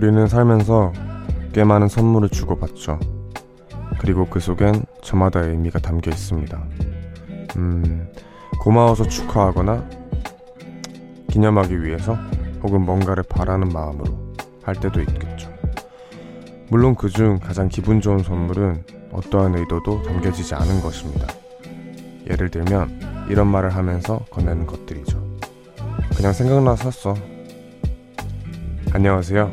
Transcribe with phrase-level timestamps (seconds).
[0.00, 0.94] 우리는 살면서
[1.52, 2.98] 꽤 많은 선물을 주고받죠.
[3.98, 6.58] 그리고 그 속엔 저마다의 의미가 담겨 있습니다.
[7.58, 8.08] 음,
[8.62, 9.86] 고마워서 축하하거나
[11.28, 12.16] 기념하기 위해서
[12.62, 15.52] 혹은 뭔가를 바라는 마음으로 할 때도 있겠죠.
[16.70, 21.26] 물론 그 중 가장 기분 좋은 선물은 어떠한 의도도 담겨지지 않은 것입니다.
[22.26, 25.22] 예를 들면 이런 말을 하면서 건네는 것들이죠.
[26.16, 27.14] 그냥 생각나서 샀어.
[28.94, 29.52] 안녕하세요.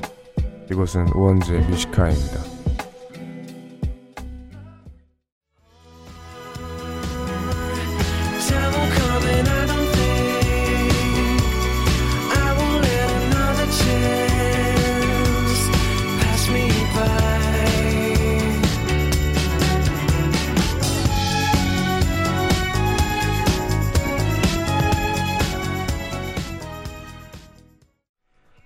[0.70, 2.58] 이곳은 우원재 뮤지카입니다.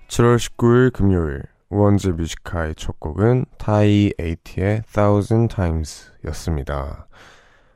[0.07, 7.07] (7월 19일) 금요일 우원재 Music High의 첫 곡은 타이 에이티의 Thousand Times 였습니다.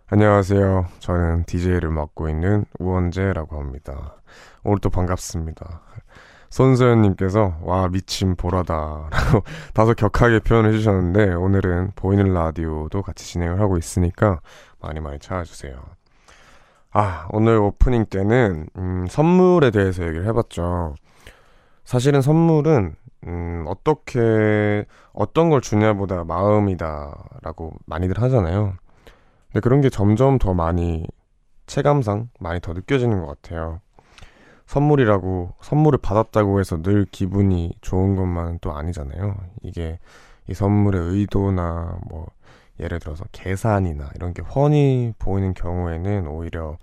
[0.07, 0.87] 안녕하세요.
[0.99, 4.17] 저는 DJ를 맡고 있는 우원재라고 합니다.
[4.65, 5.81] 오늘 또 반갑습니다.
[6.49, 13.77] 손소연님께서 와 미친 보라다 라고 다소 격하게 표현해 주셨는데 오늘은 보이는 라디오도 같이 진행을 하고
[13.77, 14.41] 있으니까
[14.81, 15.81] 많이 많이 찾아주세요.
[16.91, 20.95] 아 오늘 오프닝 때는 음, 선물에 대해서 얘기를 해봤죠.
[21.85, 22.95] 사실은 선물은
[23.27, 28.75] 음, 어떻게, 어떤 걸 주냐보다 마음이다라고 많이들 하잖아요.
[29.47, 31.07] 근데 그런 게 점점 더 많이,
[31.65, 33.81] 체감상 많이 더 느껴지는 것 같아요.
[34.67, 39.35] 선물이라고, 선물을 받았다고 해서 늘 기분이 좋은 것만은 또 아니잖아요.
[39.63, 39.99] 이게
[40.47, 42.27] 이 선물의 의도나 뭐,
[42.79, 46.77] 예를 들어서 계산이나 이런 게 훤히 보이는 경우에는 오히려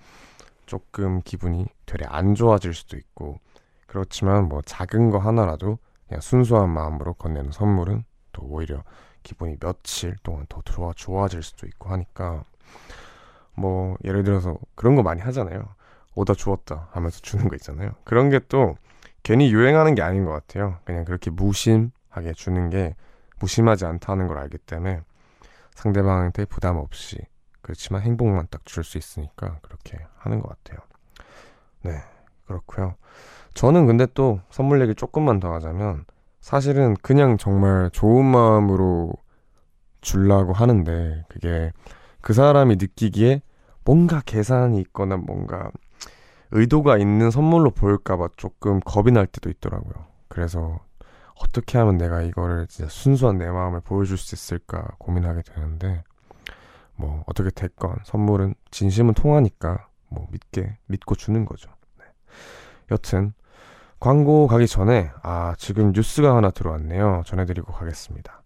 [0.65, 3.39] 조금 기분이 되레 안 좋아질 수도 있고,
[3.87, 5.79] 그렇지만 뭐 작은 거 하나라도
[6.13, 8.85] 그냥 순수한 마음으로 건네는 선물은 또 오히려
[9.23, 12.45] 기분이 며칠 동안 더 좋아, 좋아질 수도 있고 하니까
[13.55, 15.75] 뭐 예를 들어서 그런 거 많이 하잖아요.
[16.15, 17.93] 오다 주었다 하면서 주는 거 있잖아요.
[18.05, 18.77] 그런 게 또
[19.23, 20.81] 괜히 유행하는 게 아닌 것 같아요.
[20.85, 22.95] 그냥 그렇게 무심하게 주는 게
[23.41, 25.01] 무심하지 않다는 걸 알기 때문에
[25.75, 27.17] 상대방한테 부담 없이
[27.63, 30.81] 그렇지만 행복만 딱 줄 수 있으니까 그렇게 하는 것 같아요.
[31.83, 32.03] 네,
[32.47, 32.97] 그렇고요.
[33.55, 36.05] 저는 근데 또 선물 얘기 조금만 더 하자면
[36.41, 39.13] 사실은 그냥 정말 좋은 마음으로
[40.01, 41.73] 주려고 하는데 그게
[42.21, 43.43] 그 사람이 느끼기에
[43.85, 45.71] 뭔가 계산이 있거나 뭔가
[46.51, 50.07] 의도가 있는 선물로 보일까봐 조금 겁이 날 때도 있더라고요.
[50.29, 50.81] 그래서
[51.41, 56.05] 어떻게 하면 내가 이거를 진짜 순수한 내 마음을 보여줄 수 있을까 고민하게 되는데
[56.95, 61.71] 뭐 어떻게 됐건 선물은 진심은 통하니까 뭐 믿게 믿고 주는 거죠.
[61.99, 62.05] 네.
[62.91, 63.33] 여튼
[64.03, 67.23] 광고 가기 전에 아 지금 뉴스가 하나 들어왔네요.
[67.25, 68.43] 전해드리고 가겠습니다.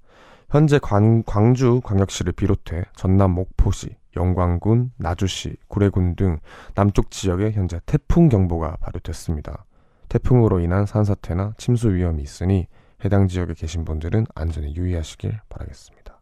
[0.51, 6.41] 현재 광, 광주 광역시를 비롯해 전남 목포시, 영광군, 나주시, 구례군 등
[6.75, 9.65] 남쪽 지역에 현재 태풍 경보가 발효됐습니다.
[10.11, 12.67] 태풍으로 인한 산사태나 침수 위험이 있으니
[13.03, 16.21] 해당 지역에 계신 분들은 안전에 유의하시길 바라겠습니다.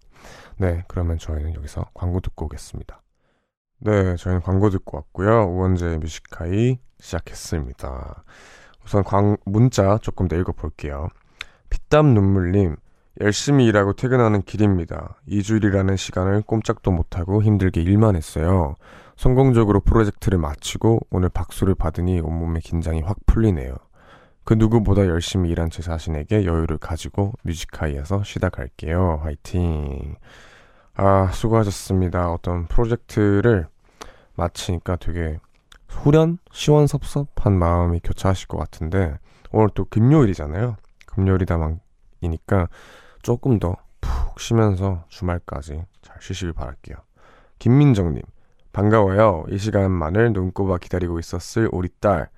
[0.59, 3.03] 네, 그러면 저희는 여기서 광고 듣고 오겠습니다.
[3.81, 5.49] 네, 저희는 광고 듣고 왔고요.
[5.49, 8.23] 우원재 뮤지카이 시작했습니다.
[8.85, 11.09] 우선 광, 문자 조금 더 읽어볼게요.
[11.71, 12.77] 피땀 눈물님,
[13.21, 15.17] 열심히 일하고 퇴근하는 길입니다.
[15.29, 18.75] 2주일이라는 시간을 꼼짝도 못하고 힘들게 일만 했어요.
[19.17, 23.75] 성공적으로 프로젝트를 마치고 오늘 박수를 받으니 온몸의 긴장이 확 풀리네요.
[24.45, 29.21] 그 누구보다 열심히 일한 제 자신에게 여유를 가지고 뮤직하이에서 쉬다 갈게요.
[29.23, 30.17] 화이팅.
[30.97, 32.31] 아, 수고하셨습니다.
[32.31, 33.69] 어떤 프로젝트를
[34.35, 35.39] 마치니까 되게
[35.95, 39.19] 후련, 시원섭섭한 마음이 교차하실 것 같은데
[39.51, 40.77] 오늘 또 금요일이잖아요.
[41.07, 42.69] 금요일이다만이니까
[43.23, 43.77] 조금 더
[44.35, 46.97] 푹 쉬면서 주말까지 잘 쉬시길 바랄게요.
[47.59, 48.23] 김민정님,
[48.73, 49.45] 반가워요.
[49.49, 52.29] 이 시간만을 눈꼽아 기다리고 있었을 우리 딸.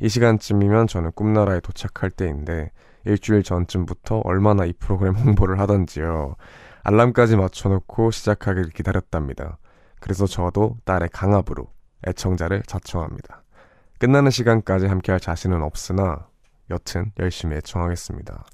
[0.00, 2.72] 이 시간쯤이면 저는 꿈나라에 도착할 때인데
[3.04, 6.34] 일주일 전쯤부터 얼마나 이 프로그램 홍보를 하던지요.
[6.82, 9.58] 알람까지 맞춰놓고 시작하길 기다렸답니다.
[10.00, 11.68] 그래서 저도 딸의 강압으로
[12.06, 13.42] 애청자를 자청합니다.
[13.98, 16.26] 끝나는 시간까지 함께할 자신은 없으나
[16.70, 18.44] 여튼 열심히 애청하겠습니다.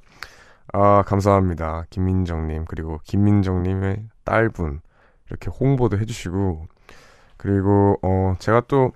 [0.73, 1.85] 아 감사합니다.
[1.91, 4.81] 김민정님 그리고 김민정님의 딸분
[5.29, 6.67] 이렇게 홍보도 해주시고
[7.37, 8.93] 그리고 어 제가 또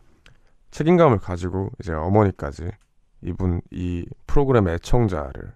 [0.71, 2.71] 책임감을 가지고 이제 어머니까지
[3.23, 5.53] 이분 이 프로그램 애청자를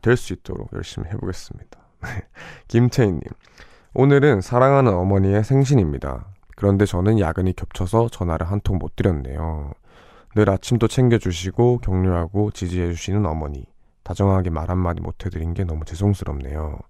[0.00, 1.78] 될수 있도록 열심히 해보겠습니다.
[2.68, 3.22] 김태희님
[3.94, 6.26] 오늘은 사랑하는 어머니의 생신입니다.
[6.58, 9.70] 그런데 저는 야근이 겹쳐서 전화를 한 통 못 드렸네요.
[10.34, 13.64] 늘 아침도 챙겨주시고 격려하고 지지해주시는 어머니.
[14.02, 16.80] 다정하게 말 한마디 못 해드린 게 너무 죄송스럽네요.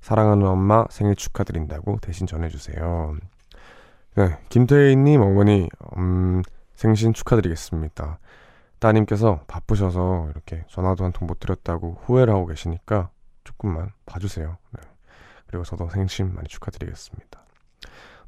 [0.00, 3.16] 사랑하는 엄마 생일 축하드린다고 대신 전해주세요.
[4.14, 6.42] 네, 김태희님 어머니, 음,
[6.76, 8.20] 생신 축하드리겠습니다.
[8.78, 13.10] 따님께서 바쁘셔서 이렇게 전화도 한 통 못 드렸다고 후회를 하고 계시니까
[13.42, 14.56] 조금만 봐주세요.
[14.70, 14.82] 네.
[15.48, 17.44] 그리고 저도 생신 많이 축하드리겠습니다.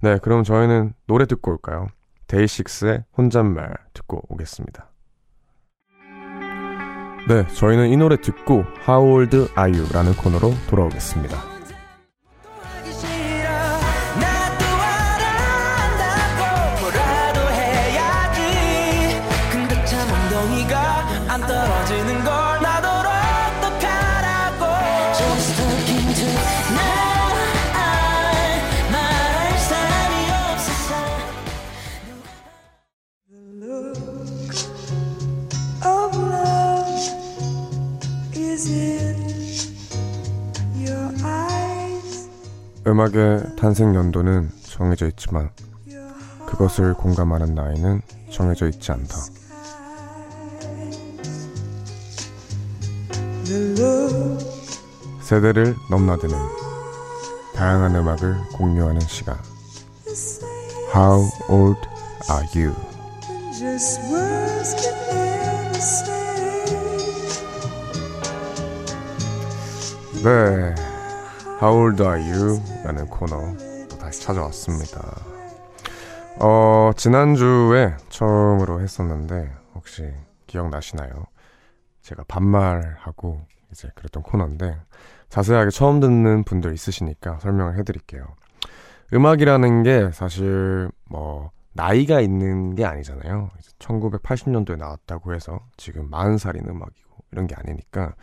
[0.00, 1.86] 네, 그럼 저희는 노래 듣고 올까요?
[2.28, 4.90] 데이식스의 혼잣말 듣고 오겠습니다.
[7.28, 9.86] 네, 저희는 이 노래 듣고 How old are you?
[9.92, 11.57] 라는 코너로 돌아오겠습니다.
[42.88, 45.50] 음악의 탄생 연도는 정해져 있지만
[46.46, 48.00] 그것을 공감하는 나이는
[48.32, 49.14] 정해져 있지 않다.
[55.20, 56.34] 세대를 넘나드는
[57.54, 59.36] 다양한 음악을 공유하는 시간.
[60.94, 61.78] How old
[62.30, 62.74] are you?
[70.24, 70.87] 네.
[71.60, 72.62] How old are you?
[72.84, 73.52] 라는 코너
[73.90, 75.00] 또 다시 찾아왔습니다.
[76.38, 80.08] 어, 지난주에 처음으로 했었는데 혹시
[80.46, 81.26] 기억나시나요?
[82.02, 83.40] 제가 반말하고
[83.72, 84.78] 이제 그랬던 코너인데
[85.30, 88.24] 자세하게 처음 듣는 분들 있으시니까 설명을 해드릴게요.
[89.12, 93.50] 음악이라는 게 사실 뭐 나이가 있는 게 아니잖아요.
[93.80, 98.14] 1980년도에 나왔다고 해서 지금 40살인 음악이고 이런 게 아니니까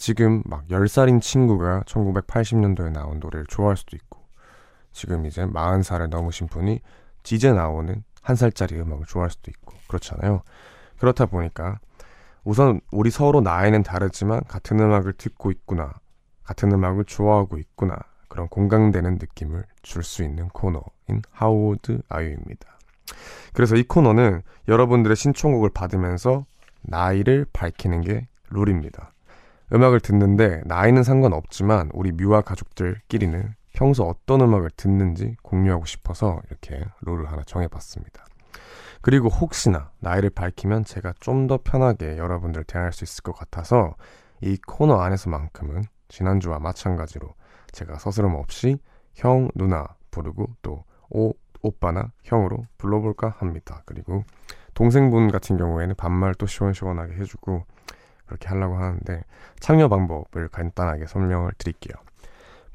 [0.00, 4.18] 지금 막 10살인 친구가 1980년도에 나온 노래를 좋아할 수도 있고
[4.92, 6.80] 지금 이제 40살을 넘으신 분이
[7.30, 10.42] 이제 나오는 한 살짜리 음악을 좋아할 수도 있고 그렇잖아요.
[10.98, 11.80] 그렇다 보니까
[12.44, 15.92] 우선 우리 서로 나이는 다르지만 같은 음악을 듣고 있구나.
[16.44, 17.98] 같은 음악을 좋아하고 있구나.
[18.28, 22.78] 그런 공감되는 느낌을 줄 수 있는 코너인 하우드 아유입니다.
[23.52, 26.46] 그래서 이 코너는 여러분들의 신청곡을 받으면서
[26.80, 29.12] 나이를 밝히는 게 룰입니다.
[29.72, 37.30] 음악을 듣는데 나이는 상관없지만 우리 뮤아 가족들끼리는 평소 어떤 음악을 듣는지 공유하고 싶어서 이렇게 룰을
[37.30, 38.24] 하나 정해봤습니다.
[39.00, 43.94] 그리고 혹시나 나이를 밝히면 제가 좀 더 편하게 여러분들 대할 수 있을 것 같아서
[44.40, 47.34] 이 코너 안에서만큼은 지난주와 마찬가지로
[47.72, 48.78] 제가 서스럼 없이
[49.14, 51.32] 형, 누나 부르고 또 오,
[51.62, 53.82] 오빠나 형으로 불러볼까 합니다.
[53.86, 54.24] 그리고
[54.74, 57.64] 동생분 같은 경우에는 반말 또 시원시원하게 해주고
[58.30, 59.24] 그렇게 하려고 하는데
[59.58, 61.94] 참여 방법을 간단하게 설명을 드릴게요.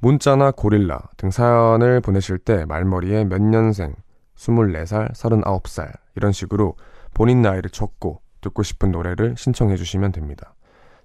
[0.01, 3.95] 문자나 고릴라 등 사연을 보내실 때 말머리에 몇 년생,
[4.35, 6.75] 24살, 39살 이런 식으로
[7.13, 10.53] 본인 나이를 적고 듣고 싶은 노래를 신청해 주시면 됩니다.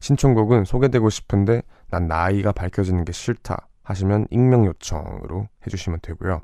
[0.00, 6.40] 신청곡은 소개되고 싶은데 난 나이가 밝혀지는 게 싫다 하시면 익명 요청으로 해주시면 되고요.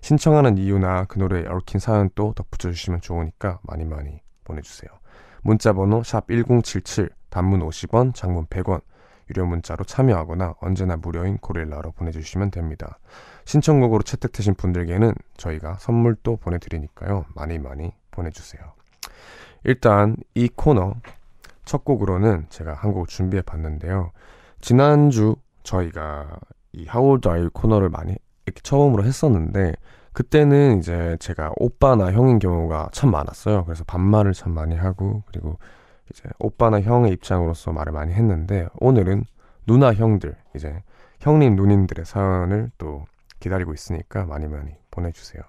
[0.00, 4.90] 신청하는 이유나 그 노래에 얽힌 사연 또 덧붙여 주시면 좋으니까 많이 많이 보내주세요.
[5.42, 8.80] 문자 번호 샵1077 단문 50원, 장문 100원,
[9.30, 12.98] 유료 문자로 참여하거나 언제나 무료인 고릴라로 보내주시면 됩니다.
[13.44, 17.26] 신청곡으로 채택되신 분들께는 저희가 선물도 보내드리니까요.
[17.34, 18.62] 많이 많이 보내주세요.
[19.64, 20.94] 일단 이 코너
[21.64, 24.12] 첫 곡으로는 제가 한 곡 준비해 봤는데요.
[24.60, 26.38] 지난주 저희가
[26.72, 28.16] 이 하울드 아이 코너를 많이
[28.62, 29.74] 처음으로 했었는데
[30.12, 33.64] 그때는 이제 제가 오빠나 형인 경우가 참 많았어요.
[33.64, 35.58] 그래서 반말을 참 많이 하고 그리고
[36.10, 39.24] 이제 오빠나 형의 입장으로서 말을 많이 했는데 오늘은
[39.66, 40.82] 누나 형들 이제
[41.20, 43.04] 형님 누님들의 사연을 또
[43.40, 45.42] 기다리고 있으니까 많이 많이 보내주세요.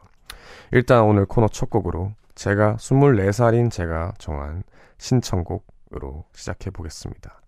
[0.72, 4.64] 일단 오늘 코너 첫 곡으로 제가 24살인 제가 정한
[4.98, 7.42] 신청곡으로 시작해 보겠습니다.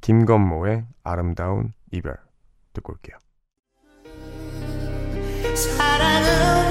[0.00, 2.16] 김건모의 아름다운 이별
[2.72, 3.16] 듣고 올게요.
[5.54, 6.65] 사랑은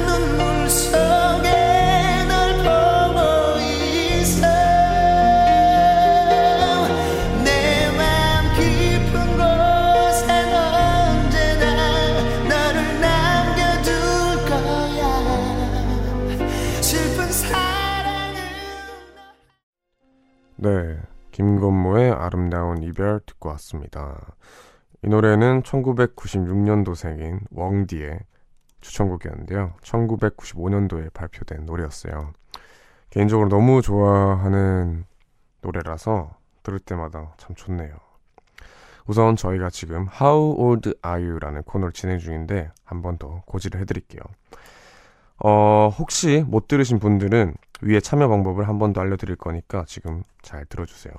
[20.57, 20.99] 네,
[21.31, 24.35] 김건모의 아름다운 이별 듣고 왔습니다.
[25.03, 28.19] 이 노래는 1996년도생인 웡디의
[28.81, 29.73] 추천곡이었는데요.
[29.81, 32.31] 1995년도에 발표된 노래였어요.
[33.09, 35.05] 개인적으로 너무 좋아하는
[35.61, 37.95] 노래라서 들을 때마다 참 좋네요.
[39.07, 44.21] 우선 저희가 지금 How Old Are You라는 코너를 진행 중인데 한 번 더 고지를 해드릴게요.
[45.43, 50.65] 어, 혹시 못 들으신 분들은 위에 참여 방법을 한 번 더 알려드릴 거니까 지금 잘
[50.65, 51.13] 들어주세요.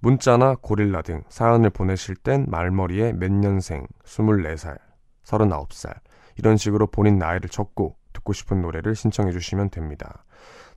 [0.00, 4.78] 문자나 고릴라 등 사연을 보내실 땐 말머리에 몇 년생, 24살,
[5.24, 5.94] 39살
[6.36, 10.24] 이런 식으로 본인 나이를 적고 듣고 싶은 노래를 신청해 주시면 됩니다.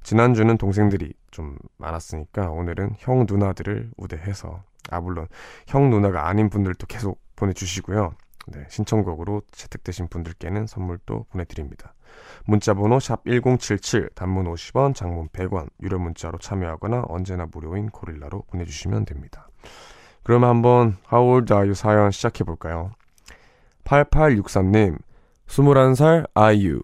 [0.03, 5.27] 지난주는 동생들이 좀 많았으니까 오늘은 형 누나들을 우대해서 아 물론
[5.67, 8.15] 형 누나가 아닌 분들도 계속 보내주시고요.
[8.47, 11.93] 네, 신청곡으로 채택되신 분들께는 선물도 보내드립니다.
[12.45, 19.47] 문자번호 샵 1077, 단문 50원, 장문 100원, 유료 문자로 참여하거나 언제나 무료인 고릴라로 보내주시면 됩니다.
[20.23, 22.91] 그럼 한번 How old are you 사연 시작해볼까요?
[23.83, 24.97] 8863님,
[25.47, 26.81] 21살 아이유.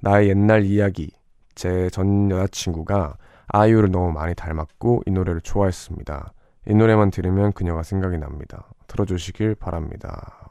[0.00, 1.10] 나의 옛날 이야기.
[1.54, 3.16] 제 전 여자친구가
[3.48, 6.32] 아이유를 너무 많이 닮았고 이 노래를 좋아했습니다.
[6.68, 8.68] 이 노래만 들으면 그녀가 생각이 납니다.
[8.86, 10.50] 들어주시길 바랍니다.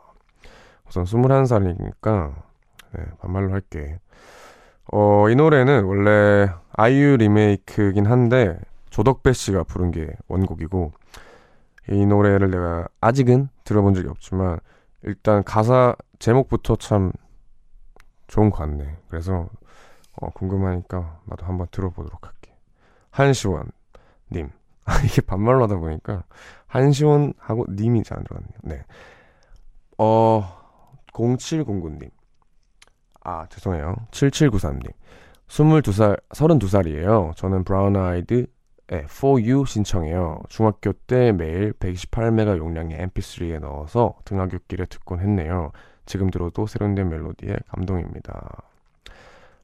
[0.87, 2.33] 우선 21살이니까
[2.93, 3.99] 네, 반말로 할게.
[4.91, 10.91] 어, 이 노래는 원래 아이유 리메이크긴 한데 조덕배 씨가 부른 게 원곡이고
[11.91, 14.59] 이 노래를 내가 아직은 들어본 적이 없지만
[15.03, 17.11] 일단 가사 제목부터 참
[18.27, 18.97] 좋은 것 같네.
[19.09, 19.49] 그래서
[20.15, 22.53] 어, 궁금하니까 나도 한번 들어보도록 할게.
[23.11, 23.71] 한시원
[24.31, 24.49] 님.
[24.85, 26.23] 아, 이게 반말로 하다 보니까
[26.67, 28.59] 한시원하고 님이 잘 안 들어갔네요.
[28.63, 28.85] 네.
[29.97, 30.43] 어,
[31.13, 32.09] 0709님.
[33.21, 33.95] 아, 죄송해요.
[34.11, 34.91] 7793님.
[35.47, 37.35] 22살, 32살이에요.
[37.35, 38.45] 저는 브라운 아이드
[38.91, 40.41] 의 For You 신청해요.
[40.49, 45.71] 중학교 때 매일 128메가 용량의 mp3에 넣어서 등하굣길에 듣곤 했네요.
[46.07, 48.63] 지금 들어도 세련된 멜로디에 감동입니다.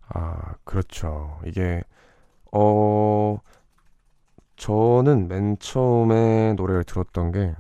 [0.09, 1.39] 아, 그렇죠.
[1.45, 1.81] 이게,
[2.51, 3.39] 어,
[4.57, 7.55] 저는 맨 처음에 노래를 들었던 게,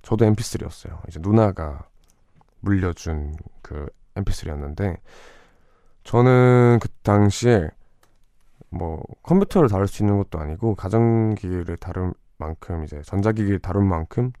[0.00, 1.06] 저도 mp3였어요.
[1.08, 1.86] 이제 누나가
[2.60, 4.98] 물려준 그 mp3였는데,
[6.04, 7.68] 저는 그 당시에
[8.70, 14.32] 뭐 컴퓨터를 다룰 수 있는 것도 아니고 가전기기를 다룰 만큼 이제 전자기기를 다룰 만큼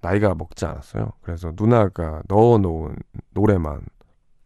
[0.00, 1.12] 나이가 먹지 않았어요.
[1.22, 2.96] 그래서 누나가 넣어놓은
[3.30, 3.82] 노래만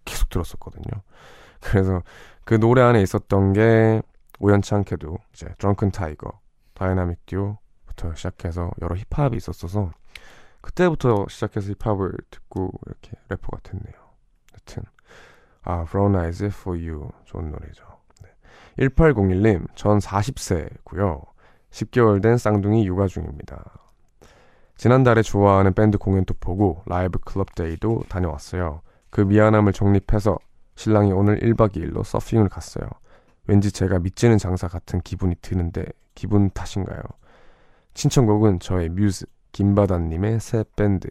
[0.05, 1.03] 계속 들었었거든요.
[1.61, 2.03] 그래서
[2.45, 4.03] 그 노래 안에 있었던 게
[4.39, 6.41] 우연치 않게도 이제 드렁큰 타이거,
[6.73, 9.93] 다이나믹 듀오부터 시작해서 여러 힙합이 있었어서
[10.63, 14.00] 그때부터 시작해서 힙합을 듣고 이렇게 래퍼가 됐네요.
[14.71, 14.85] 여튼
[15.63, 17.85] 아, Eyes for You 좋은 노래죠.
[18.23, 18.87] 네.
[18.87, 21.27] 1801님, 전 40세고요.
[21.71, 23.63] 10개월 된 쌍둥이 육아 중입니다.
[24.77, 28.81] 지난달에 좋아하는 밴드 공연도 보고 라이브 클럽 데이도 다녀왔어요.
[29.11, 30.39] 그 미안함을 정립해서
[30.77, 32.89] 신랑이 오늘 1박 2일로 서핑을 갔어요.
[33.47, 35.85] 왠지 제가 믿지는 장사 같은 기분이 드는데
[36.15, 37.03] 기분 탓인가요?
[37.95, 41.09] 신청곡은 저의 뮤즈 김바다님의 새 밴드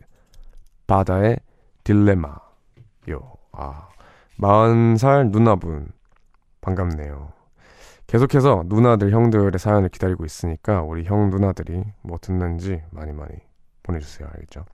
[0.88, 1.38] 바다의
[1.84, 3.38] 딜레마요.
[3.60, 3.89] 아
[4.39, 5.92] 40살 누나분
[6.62, 7.34] 반갑네요.
[8.08, 13.34] 계속해서 누나들 형들의 사연을 기다리고 있으니까 우리 형 누나들이 뭐 듣는지 많이 많이
[13.84, 14.28] 보내주세요.
[14.34, 14.66] 알겠죠?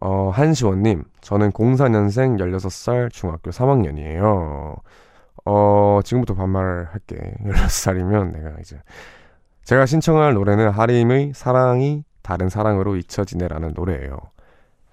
[0.00, 4.80] 어, 한시원님, 저는 04년생 16살 중학교 3학년이에요.
[5.44, 7.16] 어, 지금부터 반말할게.
[7.44, 8.80] 16살이면 내가 이제.
[9.64, 14.16] 제가 신청할 노래는 하림의 사랑이 다른 사랑으로 잊혀지네라는 노래예요.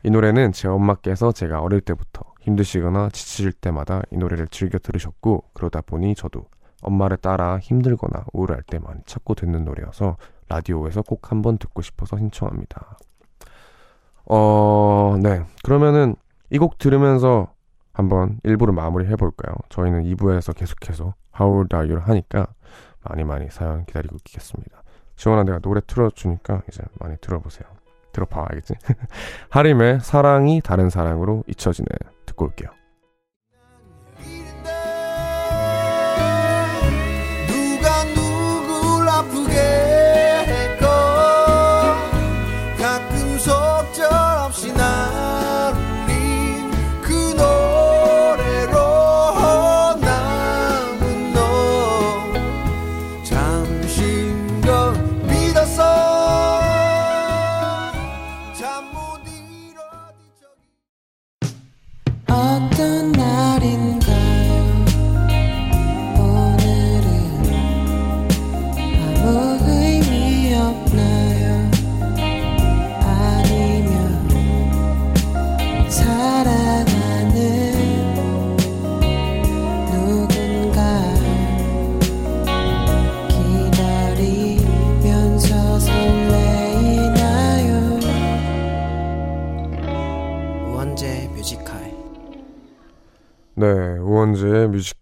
[0.04, 5.82] 이 노래는 제 엄마께서 제가 어릴 때부터 힘드시거나 지칠 때마다 이 노래를 즐겨 들으셨고 그러다
[5.82, 6.46] 보니 저도
[6.82, 12.98] 엄마를 따라 힘들거나 우울할 때 많이 찾고 듣는 노래여서 라디오에서 꼭 한번 듣고 싶어서 신청합니다.
[14.26, 15.44] 어, 네.
[15.64, 16.16] 그러면은
[16.50, 17.54] 이 곡 들으면서
[17.94, 19.56] 한번 1부를 마무리 해볼까요?
[19.70, 22.48] 저희는 2부에서 계속해서 How Old Are You를 하니까
[23.04, 24.84] 많이 많이 사연 기다리고 있겠습니다.
[25.16, 27.68] 시원한 내가 노래 틀어주니까 이제 많이 들어보세요.
[28.14, 28.76] 들어봐, 알겠지?
[29.50, 31.88] 하림의 사랑이 다른 사랑으로 잊혀지네.
[32.38, 32.77] 듣고 올게요.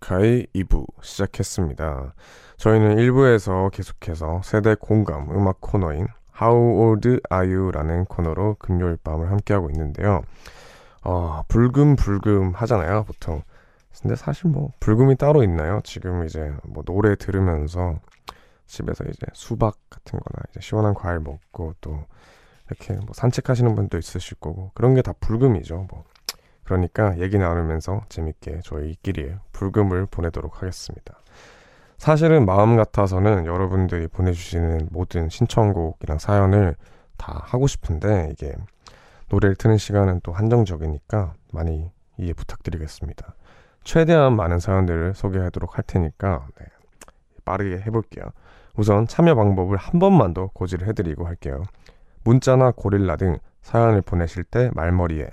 [0.05, 2.13] 뮤직하이 2부 시작했습니다.
[2.57, 6.07] 저희는 1부에서 계속해서 세대 공감 음악 코너인
[6.39, 7.71] How Old Are You?
[7.71, 10.21] 라는 코너로 금요일 밤을 함께하고 있는데요.
[11.03, 13.41] 어, 불금불금 하잖아요, 보통.
[14.01, 15.81] 근데 사실 뭐, 불금이 따로 있나요?
[15.83, 17.99] 지금 이제 뭐 노래 들으면서
[18.67, 22.05] 집에서 이제 수박 같은 거나 이제 시원한 과일 먹고 또
[22.67, 26.03] 이렇게 뭐 산책하시는 분도 있으실 거고 그런 게 다 불금이죠, 뭐.
[26.65, 31.19] 그러니까 얘기 나누면서 재밌게 저희끼리 불금을 보내도록 하겠습니다.
[31.97, 36.75] 사실은 마음 같아서는 여러분들이 보내주시는 모든 신청곡이랑 사연을
[37.17, 38.53] 다 하고 싶은데 이게
[39.29, 43.35] 노래를 트는 시간은 또 한정적이니까 많이 이해 부탁드리겠습니다.
[43.83, 46.65] 최대한 많은 사연들을 소개하도록 할 테니까 네,
[47.45, 48.25] 빠르게 해볼게요.
[48.75, 51.63] 우선 참여 방법을 한 번만 더 고지를 해드리고 할게요.
[52.23, 55.29] 문자나 고릴라 등 사연을 보내실 때 말머리에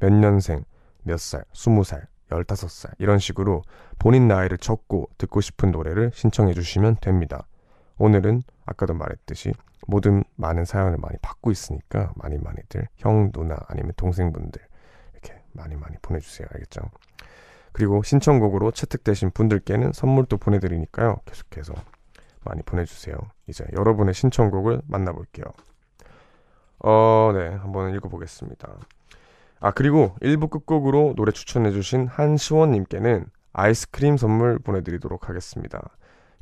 [0.00, 0.64] 몇 년생,
[1.02, 3.62] 몇 살, 스무 살, 열다섯 살 이런 식으로
[3.98, 7.46] 본인 나이를 적고 듣고 싶은 노래를 신청해 주시면 됩니다.
[7.98, 9.52] 오늘은 아까도 말했듯이
[9.86, 14.60] 모든 많은 사연을 많이 받고 있으니까 많이 많이들 형, 누나 아니면 동생분들
[15.12, 16.48] 이렇게 많이 많이 보내주세요.
[16.52, 16.82] 알겠죠?
[17.72, 21.20] 그리고 신청곡으로 채택되신 분들께는 선물도 보내드리니까요.
[21.24, 21.74] 계속해서
[22.44, 23.16] 많이 보내주세요.
[23.46, 25.46] 이제 여러분의 신청곡을 만나볼게요.
[26.80, 27.48] 어, 네.
[27.48, 28.68] 한번 읽어보겠습니다.
[29.64, 35.80] 아, 그리고 1부 끝곡으로 노래 추천해주신 한시원님께는 아이스크림 선물 보내드리도록 하겠습니다.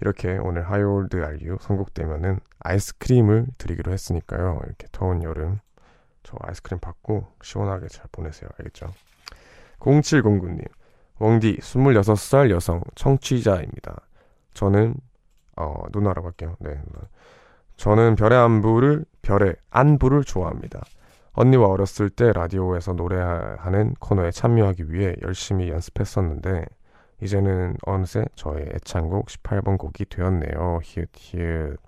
[0.00, 4.62] 이렇게 오늘 How old are you 선곡되면은 아이스크림을 드리기로 했으니까요.
[4.64, 5.58] 이렇게 더운 여름
[6.22, 8.48] 저 아이스크림 받고 시원하게 잘 보내세요.
[8.58, 8.90] 알겠죠?
[9.80, 10.64] 0709님,
[11.18, 14.00] 웡디 26살 여성 청취자입니다.
[14.54, 14.94] 저는
[15.58, 16.56] 어, 누나라고 할게요.
[16.60, 16.80] 네.
[17.76, 20.80] 저는 별의 안부를 별의 안부를 좋아합니다.
[21.40, 26.66] 언니와 어렸을 때 라디오에서 노래하는 코너에 참여하기 위해 열심히 연습했었는데
[27.22, 30.80] 이제는 어느새 저의 애창곡 18번 곡이 되었네요.
[30.82, 31.78] 히읗 히읗.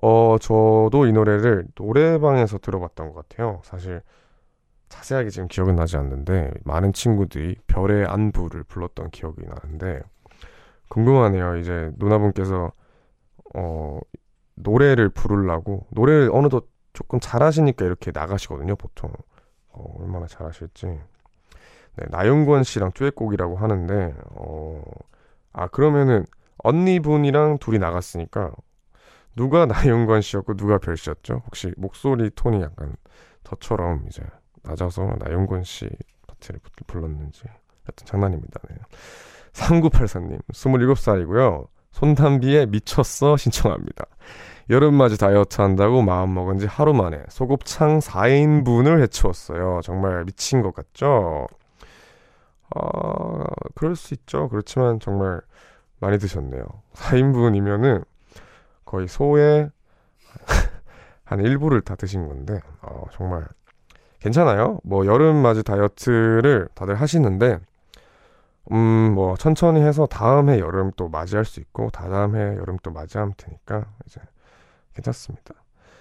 [0.00, 3.60] 어, 저도 이 노래를 노래방에서 들어봤던 것 같아요.
[3.64, 4.00] 사실
[4.88, 10.00] 자세하게 지금 기억은 나지 않는데 많은 친구들이 별의 안부를 불렀던 기억이 나는데
[10.88, 11.58] 궁금하네요.
[11.58, 12.72] 이제 누나분께서
[13.54, 14.00] 어
[14.54, 19.12] 노래를 부르려고 노래를 어느덧 조금 잘하시니까 이렇게 나가시거든요, 보통.
[19.68, 20.86] 어, 얼마나 잘하실지.
[20.86, 24.82] 네, 나윤권 씨랑 듀엣곡이라고 하는데, 어,
[25.52, 26.24] 아, 그러면은
[26.58, 28.52] 언니분이랑 둘이 나갔으니까,
[29.36, 31.42] 누가 나윤권 씨였고 누가 별 씨였죠?
[31.46, 32.94] 혹시 목소리 톤이 약간
[33.44, 34.22] 저처럼 이제
[34.62, 35.88] 낮아서 나윤권 씨
[36.26, 37.42] 파트를 불렀는지.
[37.84, 38.60] 하여튼 장난입니다.
[38.68, 38.76] 네.
[39.52, 41.68] 3984님, 27살이고요.
[41.90, 44.06] 손담비에 미쳤어 신청합니다.
[44.70, 49.80] 여름맞이 다이어트 한다고 마음먹은 지 하루 만에 소곱창 4인분을 해치웠어요.
[49.82, 51.46] 정말 미친 것 같죠?
[52.74, 53.44] 아,
[53.74, 54.48] 그럴 수 있죠.
[54.48, 55.40] 그렇지만 정말
[56.00, 56.64] 많이 드셨네요.
[56.94, 58.04] 4인분이면은
[58.84, 59.70] 거의 소의
[61.24, 63.46] 한 일부를 다 드신 건데, 어, 정말
[64.20, 64.80] 괜찮아요.
[64.84, 67.58] 뭐 여름맞이 다이어트를 다들 하시는데,
[68.70, 72.90] 음, 뭐 천천히 해서 다음 해 여름 또 맞이할 수 있고, 다다음 해 여름 또
[72.90, 74.20] 맞이하면 되니까 이제
[74.94, 75.54] 괜찮습니다.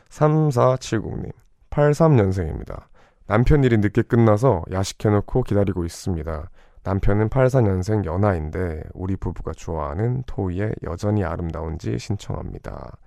[0.10, 1.32] 3470님,
[1.70, 2.86] 83년생입니다.
[3.28, 6.50] 남편 일이 늦게 끝나서 야식해놓고 기다리고 있습니다.
[6.84, 12.98] 남편은 84년생 연하인데 우리 부부가 좋아하는 토이의 여전히 아름다운지 신청합니다.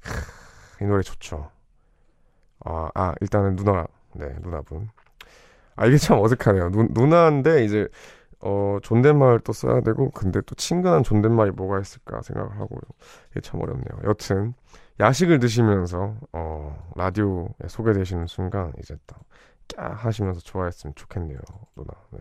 [0.00, 1.50] 크, 이 노래 좋죠.
[2.64, 4.88] 아, 아 일단은 누나, 네 누나분.
[5.76, 6.70] 아 이게 참 어색하네요.
[6.70, 7.88] 누, 누나인데 이제
[8.40, 12.80] 어 존댓말 또 써야 되고 근데 또 친근한 존댓말이 뭐가 있을까 생각을 하고요.
[13.30, 14.00] 이게 참 어렵네요.
[14.04, 14.54] 여튼
[15.00, 21.38] 야식을 드시면서 어, 라디오에 소개되시는 순간 이제 또까 하시면서 좋아했으면 좋겠네요,
[21.74, 21.88] 누나.
[22.10, 22.20] 네.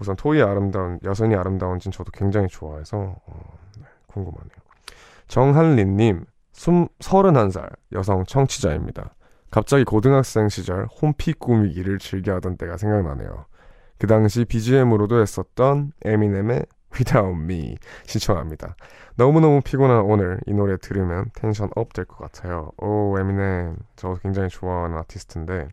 [0.00, 4.56] 우선 토이의 아름다운 여선이 아름다운진 저도 굉장히 좋아해서 어, 네, 궁금하네요.
[5.28, 9.14] 정한린님, 31살 여성 청취자입니다.
[9.50, 13.46] 갑자기 고등학생 시절 홈피 꾸미기를 즐겨하던 때가 생각나네요.
[13.98, 18.76] 그 당시 BGM으로도 했었던 에미넴의 Without Me 신청합니다.
[19.16, 22.72] 너무너무 피곤한 오늘 이 노래 들으면 텐션 up 될 것 같아요.
[22.78, 23.76] 오, 에미넴.
[23.96, 25.68] 저 굉장히 좋아하는 아티스트인데,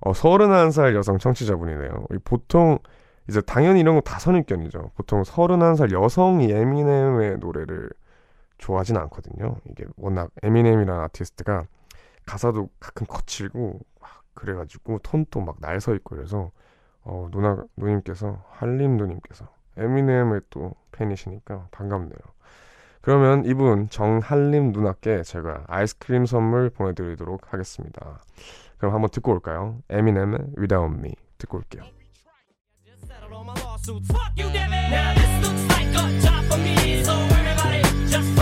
[0.00, 2.06] 어, 31살 여성 청취자분이네요.
[2.24, 2.78] 보통,
[3.28, 4.90] 이제 당연히 이런 거 다 선입견이죠.
[4.96, 7.90] 보통 31살 여성이 에미넴의 노래를
[8.58, 9.56] 좋아하진 않거든요.
[9.70, 11.64] 이게 워낙 에미넴이라는 아티스트가
[12.26, 16.50] 가사도 가끔 거칠고, 막 그래가지고 톤도 막 날 서 있고 그래서,
[17.04, 22.18] 어, 누나, 누님께서, 한림 누님께서 에미넴의 또 팬이시니까 반갑네요.
[23.00, 28.20] 그러면 이분 정한림 누나께 제가 아이스크림 선물 보내드리도록 하겠습니다.
[28.78, 29.78] 그럼 한번 듣고 올까요?
[29.88, 31.84] 에미넴의 Without Me 듣고 올게요.
[34.92, 38.36] Now this looks like a job for me, so everybody just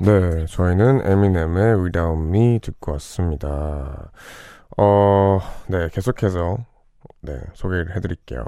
[0.00, 4.10] 네, 저희는 에미넴의 Without Me 듣고 왔습니다.
[4.78, 6.56] 어, 네, 계속해서
[7.20, 8.42] 네, 소개를 해드릴게요.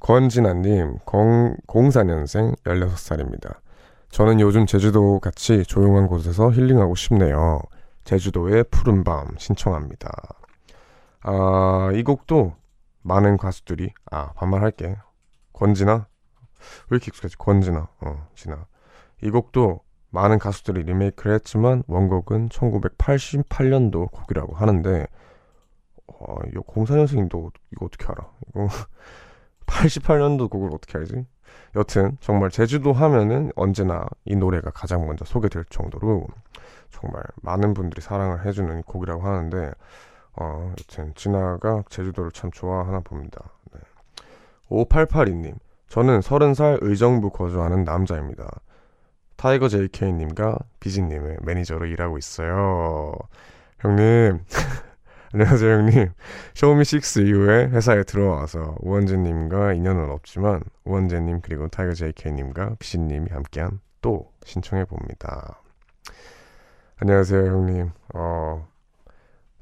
[0.00, 3.58] 권진아님, 04년생 16살입니다.
[4.10, 7.60] 저는 요즘 제주도 같이 조용한 곳에서 힐링하고 싶네요.
[8.02, 10.10] 제주도의 푸른 밤 신청합니다.
[11.22, 12.54] 아, 이 곡도
[13.02, 14.96] 많은 가수들이, 아, 반말할게.
[15.52, 16.09] 권진아?
[16.88, 17.36] 왜 이렇게 익숙하지?
[17.36, 17.88] 권진아.
[18.00, 18.66] 어, 진아.
[19.22, 25.06] 이 곡도 많은 가수들이 리메이크를 했지만 원곡은 1988년도 곡이라고 하는데
[26.06, 28.28] 어, 이거 04년생인도 이거 어떻게 알아?
[28.50, 28.68] 이거
[29.66, 31.26] 88년도 곡을 어떻게 알지?
[31.76, 36.26] 여튼 정말 제주도 하면은 언제나 이 노래가 가장 먼저 소개될 정도로
[36.90, 39.72] 정말 많은 분들이 사랑을 해주는 곡이라고 하는데
[40.34, 43.50] 어, 여튼 진아가 제주도를 참 좋아하나 봅니다.
[43.72, 43.80] 네.
[44.68, 45.56] 5882님
[45.90, 48.48] 저는 30살 의정부 거주하는 남자입니다.
[49.34, 53.12] 타이거 JK님과 비지님의 매니저로 일하고 있어요.
[53.80, 54.38] 형님,
[55.34, 56.12] 안녕하세요 형님.
[56.54, 64.84] 쇼미6 이후에 회사에 들어와서 우원재님과 인연은 없지만 우원재님 그리고 타이거 JK님과 비지님이 함께한 또 신청해
[64.84, 65.60] 봅니다.
[66.98, 67.90] 안녕하세요 형님.
[68.14, 68.64] 어,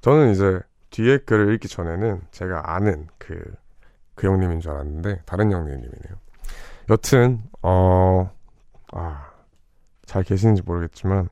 [0.02, 0.60] 저는 이제
[0.90, 3.54] 뒤에 글을 읽기 전에는 제가 아는 그,
[4.18, 6.18] 그 형님인 줄 알았는데 다른 형님이네요.
[6.90, 8.30] 여튼 어,
[8.92, 9.28] 아.
[10.08, 11.28] 잘 계시는지 모르겠지만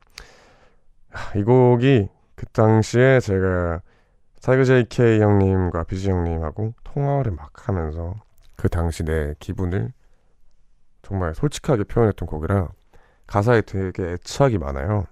[1.35, 3.81] 이 곡이 그 당시에 제가
[4.43, 8.15] 타이거 JK 형님과 비지 형님하고 통화를 막 하면서
[8.55, 9.95] 그 당시 내 기분을
[11.01, 12.69] 정말 솔직하게 표현했던 곡이라
[13.27, 15.07] 가사에 되게 애착이 많아요.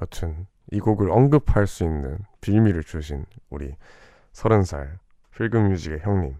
[0.00, 3.74] 여튼 이 곡을 언급할 수 있는 빌미를 주신 우리
[4.32, 5.00] 서른 살
[5.32, 6.36] 필금뮤직의 형님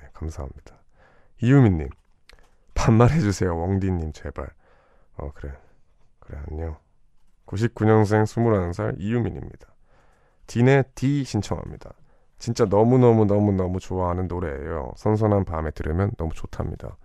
[0.00, 0.76] 네, 감사합니다.
[1.42, 1.88] 이유민님
[2.74, 4.48] 반말해주세요 웡디님 제발.
[5.16, 5.52] 어 그래.
[6.20, 6.76] 그래 안녕
[7.46, 9.68] 99년생 21살 이유민입니다.
[10.46, 11.92] 딘의 D 신청합니다.
[12.38, 14.92] 진짜 너무너무너무너무 좋아하는 노래예요.
[14.96, 16.96] 선선한 밤에 들으면 너무 좋답니다.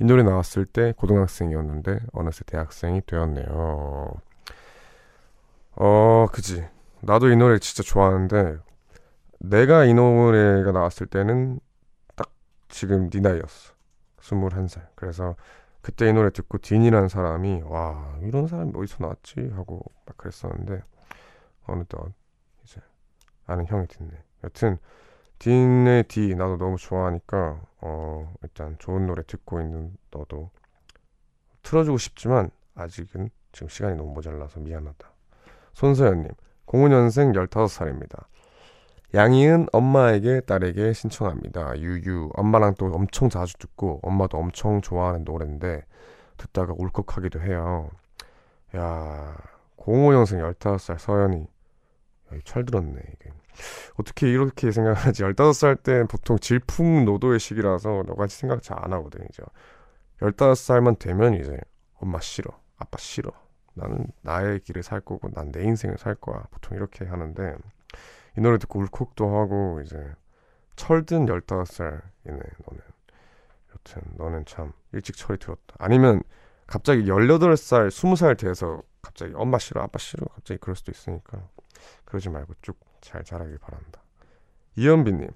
[0.00, 4.14] 이 노래 나왔을 때 고등학생이었는데 어느새 대학생이 되었네요.
[5.72, 6.64] 어 그지.
[7.00, 8.58] 나도 이 노래 진짜 좋아하는데
[9.40, 11.65] 내가 이 노래가 나왔을 때는 딱
[12.68, 13.74] 지금 네 나이였어.
[14.20, 14.86] 21살.
[14.94, 15.36] 그래서
[15.80, 19.50] 그때 이 노래 듣고 딘이라는 사람이 와 이런 사람이 어디서 나왔지?
[19.54, 20.82] 하고 막 그랬었는데
[21.66, 22.12] 어느덧
[22.64, 22.80] 이제
[23.46, 24.10] 아는 형이 됐네.
[24.44, 24.78] 여튼
[25.38, 30.50] 딘의 디 나도 너무 좋아하니까 어 일단 좋은 노래 듣고 있는 너도
[31.62, 35.08] 틀어주고 싶지만 아직은 지금 시간이 너무 모자라서 미안하다.
[35.74, 36.30] 손서연님
[36.66, 38.24] 05년생 15살입니다
[39.16, 41.78] 양이은 엄마에게 딸에게 신청합니다.
[41.80, 42.30] 유유.
[42.34, 45.84] 엄마랑 또 엄청 자주 듣고 엄마도 엄청 좋아하는 노래인데
[46.36, 47.90] 듣다가 울컥하기도 해요.
[48.76, 49.36] 야
[49.78, 51.48] 05년생 15살 서연이.
[52.34, 53.32] 야, 철들었네 이게.
[53.98, 55.22] 어떻게 이렇게 생각하지?
[55.24, 59.42] 15살 때 보통 질풍노도의 시기라서 너같이 생각 잘 안 하거든 이제.
[60.20, 61.58] 15살만 되면 이제
[62.00, 63.32] 엄마 싫어 아빠 싫어.
[63.74, 66.44] 나는 나의 길을 살 거고 난 내 인생을 살 거야.
[66.50, 67.56] 보통 이렇게 하는데
[68.36, 69.96] 이 노래 듣고 울컥도 하고 이제
[70.76, 72.82] 철든 15살이네 너는.
[73.72, 75.76] 여튼 너는 참 일찍 철이 들었다.
[75.78, 76.22] 아니면
[76.66, 80.26] 갑자기 18살 20살 돼서 갑자기 엄마 싫어 아빠 싫어?
[80.34, 81.48] 갑자기 그럴 수도 있으니까
[82.04, 84.02] 그러지 말고 쭉 잘 자라길 바란다.
[84.76, 85.30] 이현빈님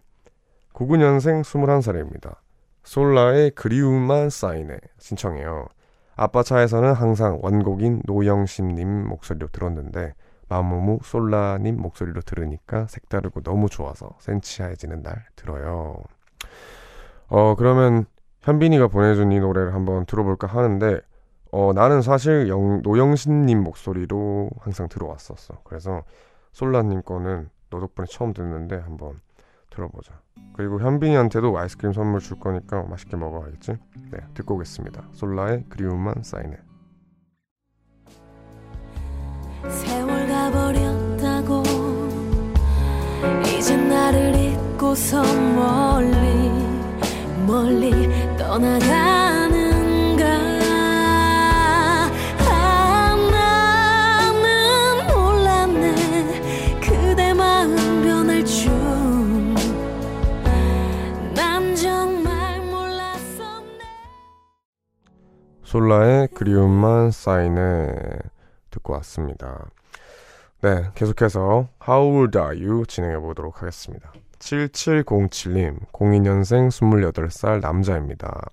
[0.72, 2.36] 99년생 21살입니다.
[2.82, 5.68] 솔라의 그리움만 쌓이네 신청해요.
[6.16, 10.14] 아빠 차에서는 항상 원곡인 노영심님 목소리로 들었는데
[10.50, 16.02] 마무무 솔라님 목소리로 들으니까 색다르고 너무 좋아서 센치해지는 날 들어요.
[17.28, 18.04] 어, 그러면
[18.40, 21.00] 현빈이가 보내준 이 노래를 한번 들어볼까 하는데,
[21.52, 25.60] 어, 나는 사실 영, 노영신님 목소리로 항상 들어왔었어.
[25.62, 26.02] 그래서
[26.52, 29.20] 솔라님 거는 너 덕분에 처음 듣는데 한번
[29.70, 30.20] 들어보자.
[30.54, 33.76] 그리고 현빈이한테도 아이스크림 선물 줄 거니까 맛있게 먹어야겠지?
[34.10, 35.04] 네, 듣고 오겠습니다.
[35.12, 36.56] 솔라의 그리움만 쌓이네.
[44.90, 45.22] 웃고서
[45.54, 46.50] 멀리
[47.46, 47.90] 멀리
[48.36, 50.24] 떠나가는가?
[52.38, 56.80] 아 나는 몰랐네.
[56.80, 59.54] 그대 마음 변할 줄난
[61.76, 63.84] 정말 몰랐었네.
[65.62, 68.18] 솔라의 그리움만 쌓이네
[68.70, 69.66] 듣고 왔습니다.
[70.62, 74.12] 네, 계속해서 How Old Are You 진행해 보도록 하겠습니다.
[74.40, 78.50] 7707님, 02년생 28살 남자입니다.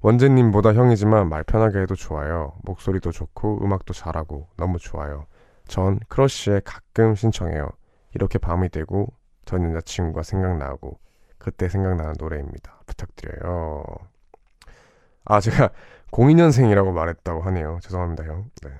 [0.00, 2.54] 원재님보다 형이지만 말 편하게 해도 좋아요.
[2.62, 5.26] 목소리도 좋고 음악도 잘하고 너무 좋아요.
[5.66, 7.68] 전 크러쉬에 가끔 신청해요.
[8.14, 9.12] 이렇게 밤이 되고
[9.44, 10.98] 전 여자친구가 생각나고
[11.36, 12.80] 그때 생각나는 노래입니다.
[12.86, 13.84] 부탁드려요.
[15.24, 15.70] 아 제가
[16.10, 17.78] 02년생이라고 말했다고 하네요.
[17.82, 18.50] 죄송합니다 형.
[18.62, 18.70] 네.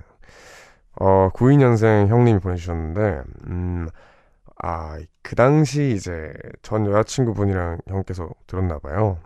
[1.01, 3.89] 어 92년생 형님이 보내주셨는데 음.
[4.63, 9.21] 아, 그 당시 이제 전 여자친구분이랑 형께서 들었나 봐요.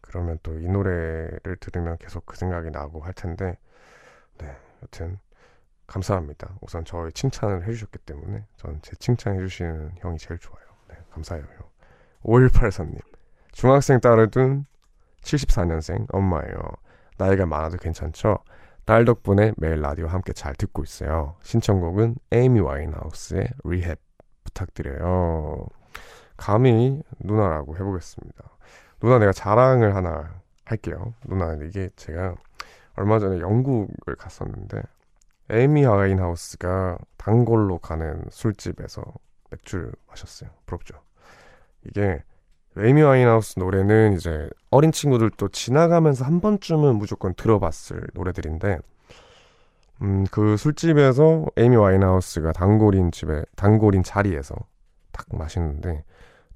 [0.00, 3.58] 그러면 또 이 노래를 들으면 계속 그 생각이 나고 할 텐데,
[4.38, 5.18] 네, 여튼
[5.86, 6.56] 감사합니다.
[6.62, 10.64] 우선 저의 칭찬을 해주셨기 때문에 전 제 칭찬 해주시는 형이 제일 좋아요.
[10.88, 11.68] 네, 감사해요, 형.
[12.24, 13.00] 5184님,
[13.52, 14.66] 중학생 딸을 둔
[15.22, 16.56] 74년생 엄마예요.
[17.18, 18.38] 나이가 많아도 괜찮죠?
[18.86, 21.36] 딸 덕분에 매일 라디오 함께 잘 듣고 있어요.
[21.42, 23.98] 신청곡은 에이미 와인하우스의 리헵
[24.54, 25.66] 부탁드려요.
[26.36, 28.42] 감히 누나라고 해보겠습니다.
[29.00, 31.14] 누나 내가 자랑을 하나 할게요.
[31.26, 32.34] 누나 이게 제가
[32.96, 34.80] 얼마 전에 영국을 갔었는데
[35.50, 39.02] 에이미 와인하우스가 단골로 가는 술집에서
[39.50, 40.50] 맥주를 마셨어요.
[40.64, 40.94] 부럽죠.
[41.86, 42.22] 이게
[42.76, 48.78] 에이미 와인하우스 노래는 이제 어린 친구들도 지나가면서 한 번쯤은 무조건 들어봤을 노래들인데
[50.02, 54.54] 음, 그 술집에서 에이미 와인하우스가 단골인 집에 단골인 자리에서
[55.12, 56.04] 딱 마시는데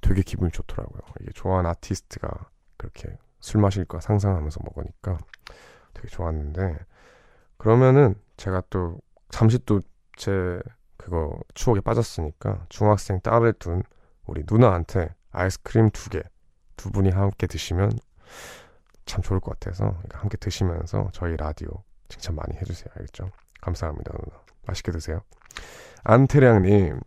[0.00, 1.00] 되게 기분이 좋더라고요.
[1.20, 2.28] 이게 좋아하는 아티스트가
[2.76, 5.18] 그렇게 술 마실 거 상상하면서 먹으니까
[5.94, 6.78] 되게 좋았는데
[7.56, 8.98] 그러면은 제가 또
[9.30, 9.80] 잠시 또
[10.18, 10.60] 제
[10.96, 13.82] 그거 추억에 빠졌으니까 중학생 딸을 둔
[14.26, 16.22] 우리 누나한테 아이스크림 두 개,
[16.76, 17.92] 두 분이 함께 드시면
[19.06, 22.88] 참 좋을 것 같아서 함께 드시면서 저희 라디오 칭찬 많이 해주세요.
[22.96, 23.30] 알겠죠?
[23.60, 24.12] 감사합니다.
[24.66, 25.20] 맛있게 드세요.
[26.04, 27.00] 안태량님,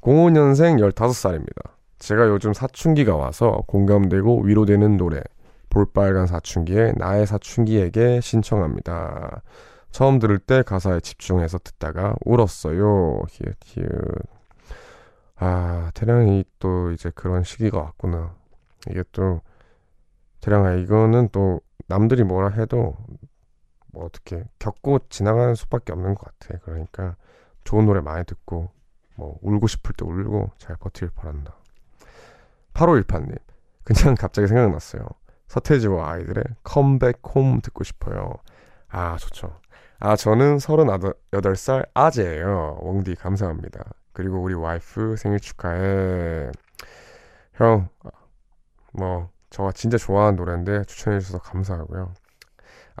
[0.00, 1.70] 05년생 15살입니다.
[1.98, 5.20] 제가 요즘 사춘기가 와서 공감되고 위로되는 노래,
[5.70, 9.42] 볼빨간 사춘기의 나의 사춘기에게 신청합니다.
[9.90, 13.22] 처음 들을 때 가사에 집중해서 듣다가 울었어요.
[13.30, 13.88] 히읗, 히읗.
[15.36, 18.34] 아, 태량이 또 이제 그런 시기가 왔구나.
[18.90, 19.40] 이게 또,
[20.40, 22.96] 태량아, 이거는 또 남들이 뭐라 해도
[23.98, 26.58] 뭐 어떻게 겪고 지나가는 수밖에 없는 것 같아.
[26.64, 27.16] 그러니까
[27.64, 28.70] 좋은 노래 많이 듣고
[29.16, 31.56] 뭐 울고 싶을 때 울고 잘 버티길 바란다.
[32.74, 33.36] 8518님
[33.82, 35.02] 그냥 갑자기 생각났어요.
[35.48, 38.34] 서태지와 아이들의 컴백 홈 듣고 싶어요.
[38.88, 39.58] 아 좋죠.
[39.98, 42.78] 아 저는 38살 아재예요.
[42.80, 43.84] 웡디 감사합니다.
[44.12, 46.52] 그리고 우리 와이프 생일 축하해.
[47.54, 47.88] 형,
[48.92, 52.12] 뭐 저가 진짜 좋아하는 노래인데 추천해 주셔서 감사하고요.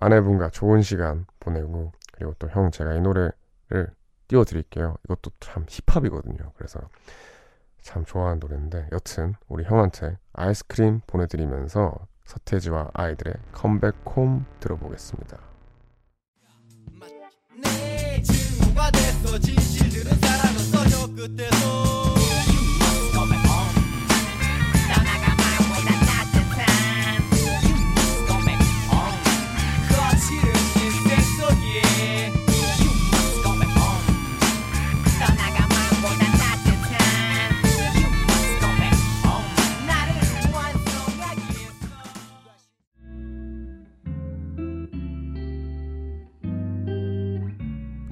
[0.00, 3.32] 아내분과 좋은 시간 보내고 그리고 또 형 제가 이 노래를
[4.28, 4.96] 띄워드릴게요.
[5.04, 6.52] 이것도 참 힙합이거든요.
[6.56, 6.80] 그래서
[7.82, 11.94] 참 좋아하는 노래인데 여튼 우리 형한테 아이스크림 보내드리면서
[12.26, 15.38] 서태지와 아이들의 컴백 홈 들어보겠습니다.
[21.36, 21.77] 내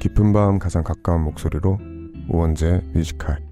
[0.06, 1.80] 깊은 밤 가장 가까운 목소리로
[2.28, 3.42] 우원재 Music High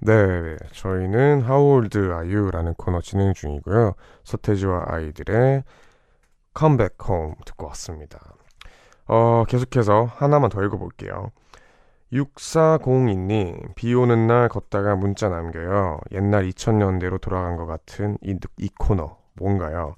[0.00, 2.50] 네, 저희는 How old are you?
[2.50, 3.94] 라는 코너 진행 중이고요.
[4.24, 5.64] 서태지와 아이들의
[6.52, 8.34] Come Back Home 듣고 왔습니다.
[9.06, 11.30] 어, 계속해서 하나만 더 읽어볼게요.
[12.12, 16.00] 6402님, 비 오는 날 걷다가 문자 남겨요.
[16.12, 19.94] 옛날 2000년대로 돌아간 것 같은 이, 이 코너, 뭔가요?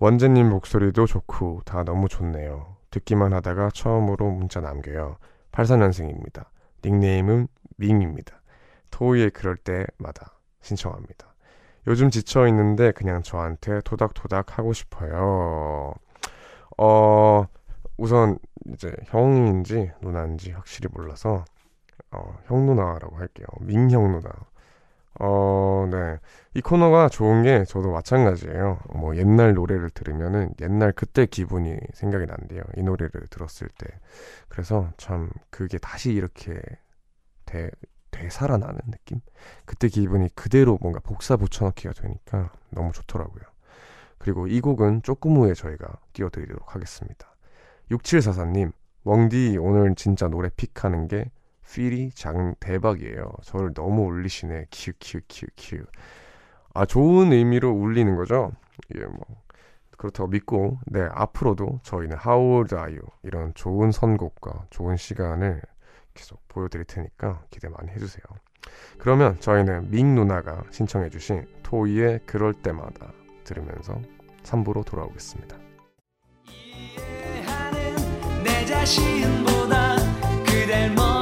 [0.00, 2.71] 원재님 목소리도 좋고 다 너무 좋네요.
[2.92, 5.16] 듣기만 하다가 처음으로 문자 남겨요.
[5.50, 6.46] 84년생입니다.
[6.84, 8.40] 닉네임은 밍입니다.
[8.90, 11.34] 토이의 그럴 때마다 신청합니다.
[11.88, 15.94] 요즘 지쳐 있는데 그냥 저한테 토닥토닥 하고 싶어요.
[16.78, 17.46] 어,
[17.96, 21.44] 우선 이제 형인지 누나인지 확실히 몰라서
[22.12, 23.46] 어, 형 누나라고 할게요.
[23.60, 24.30] 민형 누나.
[25.20, 26.18] 어, 네.
[26.54, 28.80] 이 코너가 좋은 게 저도 마찬가지예요.
[28.94, 32.62] 뭐 옛날 노래를 들으면은 옛날 그때 기분이 생각이 난대요.
[32.76, 33.86] 이 노래를 들었을 때.
[34.48, 36.60] 그래서 참 그게 다시 이렇게
[37.44, 37.70] 되,
[38.10, 39.20] 되살아나는 느낌?
[39.64, 43.42] 그때 기분이 그대로 뭔가 복사 붙여넣기가 되니까 너무 좋더라고요.
[44.18, 47.34] 그리고 이 곡은 조금 후에 저희가 띄워드리도록 하겠습니다.
[47.90, 48.72] 6744님,
[49.04, 51.30] 웡디 오늘 진짜 노래 픽하는 게
[51.70, 53.32] 필이 짱 대박이에요.
[53.42, 54.66] 저를 너무 울리시네.
[54.70, 55.84] 큐, 큐, 큐, 큐.
[56.74, 58.52] 아, 좋은 의미로 울리는 거죠?
[58.96, 59.20] 예, 뭐.
[59.96, 63.06] 그렇다고 믿고, 네, 앞으로도 저희는 How Old Are You?
[63.22, 65.62] 이런 좋은 선곡과 좋은 시간을
[66.14, 68.22] 계속 보여드릴 테니까 기대 많이 해주세요.
[68.98, 73.12] 그러면 저희는 밍 누나가 신청해주신 토이의 그럴 때마다
[73.44, 74.00] 들으면서
[74.42, 75.56] 3부로 돌아오겠습니다.
[76.48, 79.96] 이해하는 내 자신보다
[80.44, 81.21] 그댈 먼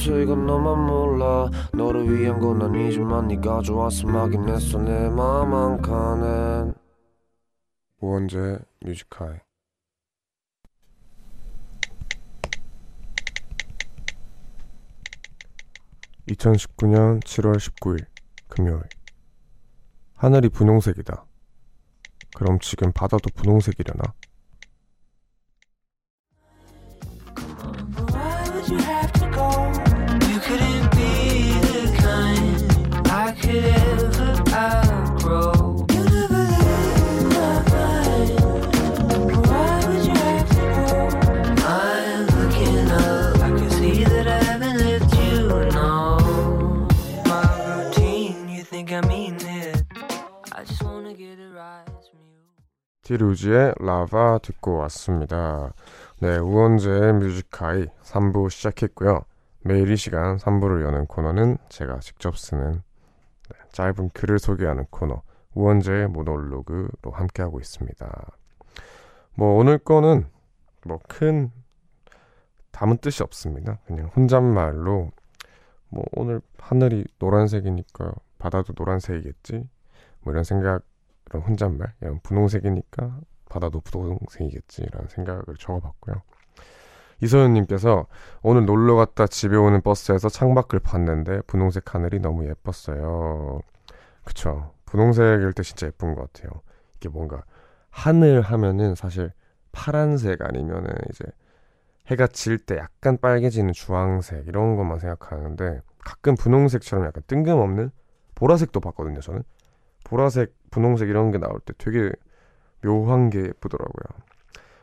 [0.00, 6.74] 뱉어 이건 너만 몰라 너를 위한 건 아니지만 네가 좋아서 막긴 했어 내맘한 칸엔
[8.00, 9.36] 우원재 뮤직하이
[16.28, 18.06] 2019년 7월 19일
[18.48, 18.82] 금요일
[20.14, 21.24] 하늘이 분홍색이다.
[22.36, 24.14] 그럼 지금 바다도 분홍색이려나?
[53.10, 55.72] Still Woozy의 Lava 듣고 왔습니다.
[56.20, 59.24] 네, 우원재의 Music High 3부 시작했고요.
[59.64, 62.89] 매일 이 시간 3부를 여는 코너는 제가 직접 쓰는 네,
[63.72, 65.22] 짧은 글을 소개하는 코너
[65.54, 68.30] 우원재의 모놀로그로 함께하고 있습니다.
[69.34, 70.26] 뭐 오늘 거는
[70.86, 71.50] 뭐 큰
[72.72, 73.78] 담은 뜻이 없습니다.
[73.86, 75.10] 그냥 혼잣말로
[75.88, 79.68] 뭐 오늘 하늘이 노란색이니까 바다도 노란색이겠지
[80.22, 80.82] 뭐 이런 생각
[81.28, 86.22] 이런 혼잣말 이런 분홍색이니까 바다도 분홍색이겠지 라는 생각을 적어봤고요.
[87.22, 88.06] 이소연님께서
[88.42, 93.60] 오늘 놀러 갔다 집에 오는 버스에서 창밖을 봤는데 분홍색 하늘이 너무 예뻤어요.
[94.24, 94.72] 그쵸.
[94.86, 96.50] 분홍색일 때 진짜 예쁜 것 같아요.
[96.96, 97.44] 이게 뭔가
[97.90, 99.32] 하늘 하면은 사실
[99.72, 101.24] 파란색 아니면은 이제
[102.08, 107.90] 해가 질 때 약간 빨개지는 주황색 이런 것만 생각하는데 가끔 분홍색처럼 약간 뜬금없는
[108.34, 109.20] 보라색도 봤거든요.
[109.20, 109.42] 저는
[110.04, 112.10] 보라색, 분홍색 이런 게 나올 때 되게
[112.82, 114.22] 묘한 게 예쁘더라고요.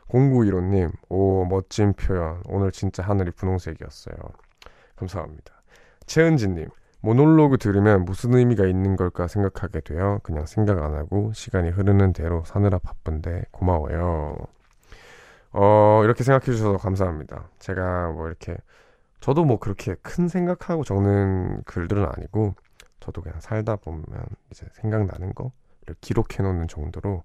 [0.10, 2.42] 0915님, 오, 멋진 표현.
[2.48, 4.16] 오늘 진짜 하늘이 분홍색이었어요.
[4.96, 5.54] 감사합니다.
[6.06, 6.70] 최은지님,
[7.02, 10.20] 모놀로그 들으면 무슨 의미가 있는 걸까 생각하게 돼요.
[10.24, 14.38] 그냥 생각 안 하고 시간이 흐르는 대로 사느라 바쁜데 고마워요.
[15.52, 17.50] 어, 이렇게 생각해 주셔서 감사합니다.
[17.60, 18.58] 제가 뭐 이렇게,
[19.20, 22.56] 저도 뭐 그렇게 큰 생각하고 적는 글들은 아니고,
[23.00, 24.06] 저도 그냥 살다 보면
[24.52, 27.24] 이제 생각나는 거를 기록해 놓는 정도로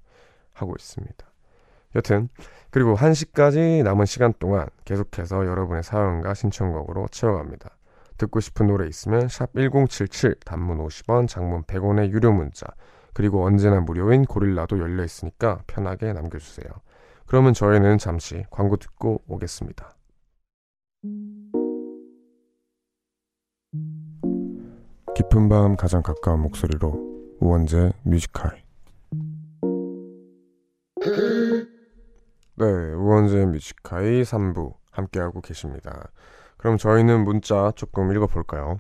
[0.53, 1.32] 하고 있습니다.
[1.95, 2.29] 여튼
[2.71, 7.71] 그리고 1시까지 남은 시간 동안 계속해서 여러분의 사연과 신청곡으로 채워갑니다.
[8.17, 12.67] 듣고 싶은 노래 있으면 샵 1077 단문 50원 장문 100원의 유료 문자
[13.15, 16.69] 그리고 언제나 무료인 고릴라도 열려 있으니까 편하게 남겨주세요.
[17.27, 19.95] 그러면 저희는 잠시 광고 듣고 오겠습니다.
[25.15, 28.63] 깊은 밤 가장 가까운 목소리로 우원재 Music High
[32.55, 36.11] 네, 우원재 Music High 3부 함께하고 계십니다.
[36.59, 38.79] 그럼 저희는 문자 조금 읽어볼까요?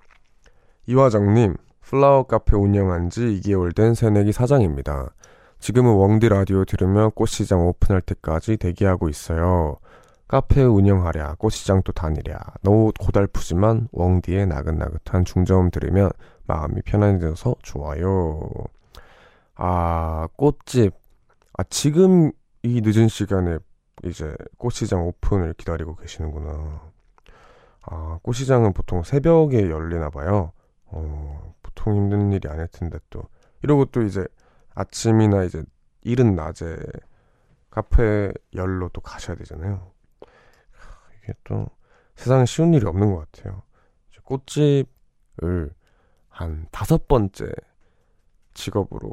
[0.87, 5.15] 이화정님, 플라워 카페 운영한 지 2개월 된 새내기 사장입니다.
[5.59, 9.79] 지금은 웡디 라디오 들으며 꽃시장 오픈할 때까지 대기하고 있어요.
[10.29, 12.39] 카페 운영하랴, 꽃시장 또 다니랴.
[12.63, 16.11] 너무 고달프지만 웡디의 나긋나긋한 중저음 들으면
[16.47, 18.51] 마음이 편안해져서 좋아요.
[19.55, 20.95] 아, 꽃집.
[21.57, 22.33] 아, 지금
[22.63, 23.59] 이 늦은 시간에
[24.05, 26.93] 이제 꽃시장 오픈을 기다리고 계시는구나.
[27.83, 30.53] 아, 꽃시장은 보통 새벽에 열리나 봐요.
[30.87, 33.25] 어, 보통 힘든 일이 아닐 텐데 또.
[33.63, 34.27] 이러고 또 이제
[34.75, 35.63] 아침이나 이제
[36.03, 36.77] 이른 낮에
[37.71, 39.93] 카페 열로 또 가셔야 되잖아요.
[41.23, 41.67] 이게 또
[42.17, 43.63] 세상에 쉬운 일이 없는 것 같아요.
[44.25, 45.75] 꽃집을
[46.29, 47.53] 한 다섯 번째
[48.55, 49.13] 직업으로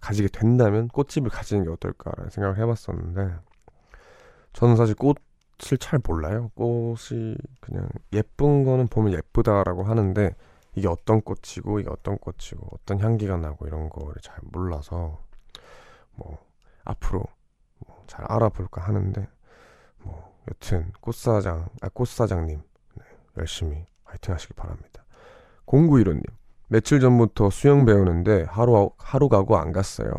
[0.00, 3.34] 가지게 된다면 꽃집을 가지는 게 어떨까라는 생각을 해봤었는데
[4.52, 6.50] 저는 사실 꽃을 잘 몰라요.
[6.54, 10.34] 꽃이 그냥 예쁜 거는 보면 예쁘다라고 하는데
[10.74, 15.20] 이게 어떤 꽃이고 이게 어떤 꽃이고 어떤 향기가 나고 이런 거를 잘 몰라서
[16.16, 16.38] 뭐
[16.84, 17.24] 앞으로
[17.86, 19.28] 뭐 잘 알아볼까 하는데
[19.98, 22.60] 뭐 여튼 꽃사장 아 꽃사장님
[22.96, 23.04] 네,
[23.36, 25.04] 열심히 화이팅 하시기 바랍니다.
[25.66, 26.24] 0915님
[26.72, 30.12] 며칠 전부터 수영 배우는데 하루 하루 가고 안 갔어요.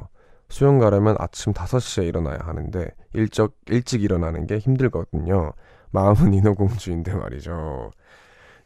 [0.50, 5.54] 수영 가려면 아침 5시에 일어나야 하는데 일적 일찍 일어나는 게 힘들거든요.
[5.92, 7.92] 마음은 인어공주인데 말이죠.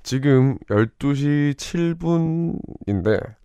[0.02, 3.36] 지금 12시 7분인데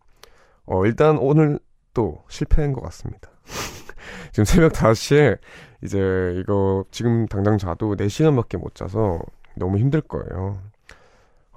[0.64, 1.58] 어 일단 오늘
[1.92, 3.30] 또 실패한 것 같습니다.
[4.32, 5.38] 지금 새벽 5시에
[5.84, 9.20] 이제 이거 지금 당장 자도 4시간밖에 못 자서
[9.54, 10.62] 너무 힘들 거예요.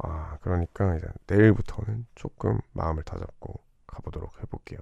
[0.04, 4.80] 아, 그러니까 이제 내일부터는 조금 마음을 다잡고 가보도록 해볼게요.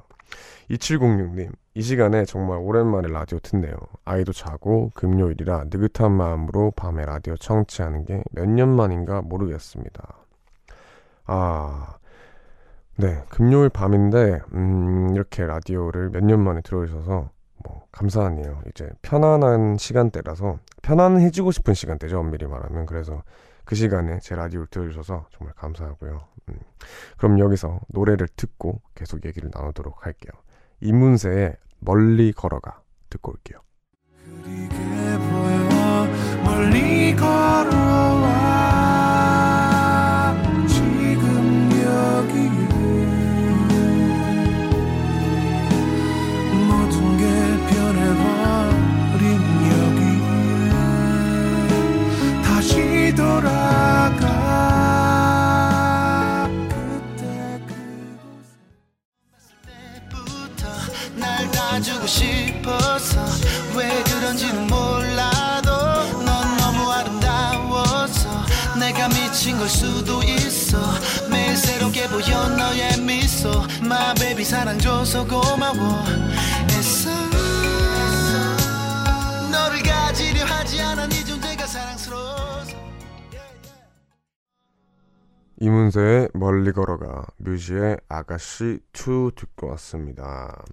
[0.69, 3.75] 2706님, 이 시간에 정말 오랜만에 라디오 듣네요.
[4.05, 10.15] 아이도 자고 금요일이라 느긋한 마음으로 밤에 라디오 청취하는 게 몇 년 만인가 모르겠습니다.
[11.25, 11.97] 아,
[12.97, 17.29] 네, 금요일 밤인데, 음, 이렇게 라디오를 몇 년 만에 들어주셔서
[17.63, 18.61] 뭐 감사하네요.
[18.69, 22.19] 이제 편안한 시간대라서 편안해지고 싶은 시간대죠.
[22.19, 23.23] 엄밀히 말하면 그래서
[23.65, 26.27] 그 시간에 제 라디오를 들어주셔서 정말 감사하고요.
[26.49, 26.59] 음,
[27.17, 30.31] 그럼 여기서 노래를 듣고 계속 얘기를 나누도록 할게요.
[30.81, 33.59] 이문세의 멀리 걸어가 듣고 올게요.
[61.81, 63.25] 날 놔주고 싶어서
[63.75, 65.71] 왜 그런지는 몰라도
[66.23, 68.29] 넌 너무 아름다워서
[68.79, 70.77] 내가 미친 걸 수도 있어.
[71.29, 73.49] 매일 새롭게 보여 너의 미소.
[73.83, 76.03] My baby 사랑 줘서 고마워.
[76.69, 77.09] 애써.
[79.51, 82.77] 너를 가지려 하지 않아 네 존재가 사랑스러워서.
[85.59, 90.63] 이문세의 멀리 걸어가 뮤지의 아가씨 2 듣고 왔습니다.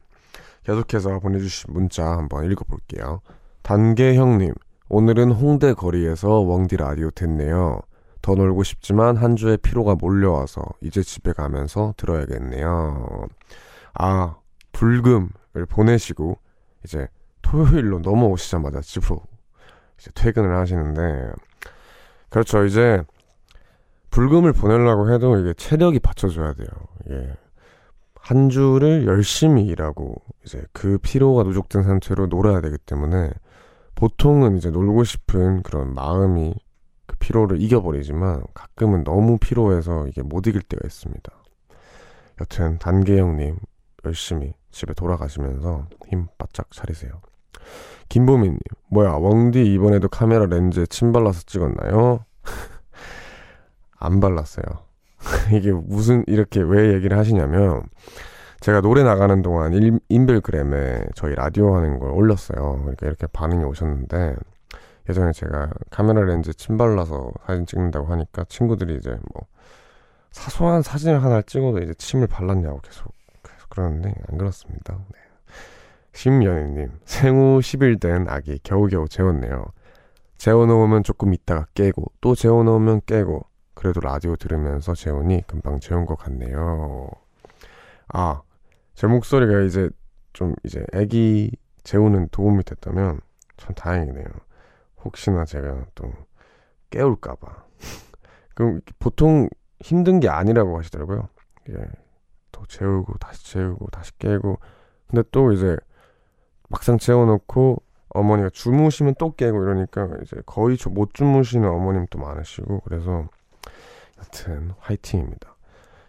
[0.68, 3.22] 계속해서 보내주신 문자 한번 읽어볼게요.
[3.62, 4.52] 단계형님
[4.90, 7.80] 오늘은 홍대 거리에서 웡디 라디오 듣네요.
[8.20, 13.28] 더 놀고 싶지만 한 주의 피로가 몰려와서 이제 집에 가면서 들어야겠네요.
[13.94, 14.36] 아
[14.72, 16.36] 불금을 보내시고
[16.84, 17.08] 이제
[17.40, 19.22] 토요일로 넘어오시자마자 집으로
[19.98, 21.32] 이제 퇴근을 하시는데
[22.28, 23.02] 그렇죠 이제
[24.10, 26.68] 불금을 보내려고 해도 이게 체력이 받쳐줘야 돼요.
[27.06, 27.32] 이게
[28.28, 33.30] 한 주를 열심히 일하고 이제 그 피로가 누적된 상태로 놀아야 되기 때문에
[33.94, 36.54] 보통은 이제 놀고 싶은 그런 마음이
[37.06, 41.32] 그 피로를 이겨버리지만 가끔은 너무 피로해서 이게 못 이길 때가 있습니다.
[42.42, 43.56] 여튼 단계형님
[44.04, 47.22] 열심히 집에 돌아가시면서 힘 바짝 차리세요.
[48.10, 48.58] 김보민님
[48.90, 52.26] 뭐야 웡디 이번에도 카메라 렌즈에 침 발라서 찍었나요?
[53.98, 54.87] 안 발랐어요.
[55.52, 57.82] 이게 무슨 이렇게 왜 얘기를 하시냐면
[58.60, 62.80] 제가 노래 나가는 동안 일- 인별그램에 저희 라디오 하는 걸 올렸어요.
[62.80, 64.36] 그러니까 이렇게 반응이 오셨는데
[65.08, 69.46] 예전에 제가 카메라 렌즈 침 발라서 사진 찍는다고 하니까 친구들이 이제 뭐
[70.30, 73.12] 사소한 사진을 하나 찍어도 이제 침을 발랐냐고 계속
[73.42, 74.94] 계속 그러는데 안 그렇습니다.
[75.12, 75.18] 네.
[76.12, 79.66] 심연희님 생후 10일 된 아기 겨우겨우 재웠네요.
[80.36, 83.44] 재워놓으면 조금 있다가 깨고 또 재워놓으면 깨고
[83.78, 87.08] 그래도 라디오 들으면서 재우니 금방 재운 것 같네요.
[88.08, 88.42] 아,
[88.94, 89.88] 제 목소리가 이제
[90.32, 91.52] 좀 이제 애기
[91.84, 93.20] 재우는 도움이 됐다면
[93.56, 94.26] 참 다행이네요.
[95.04, 96.10] 혹시나 제가 또
[96.90, 97.66] 깨울까봐.
[98.56, 99.48] 그럼 보통
[99.80, 101.28] 힘든 게 아니라고 하시더라고요.
[101.68, 101.74] 예.
[102.50, 104.58] 또 재우고 다시 재우고 다시 깨고.
[105.06, 105.76] 근데 또 이제
[106.68, 113.28] 막상 재워놓고 어머니가 주무시면 또 깨고 이러니까 이제 거의 저- 못 주무시는 어머님도 많으시고 그래서
[114.18, 115.56] 여튼 화이팅입니다.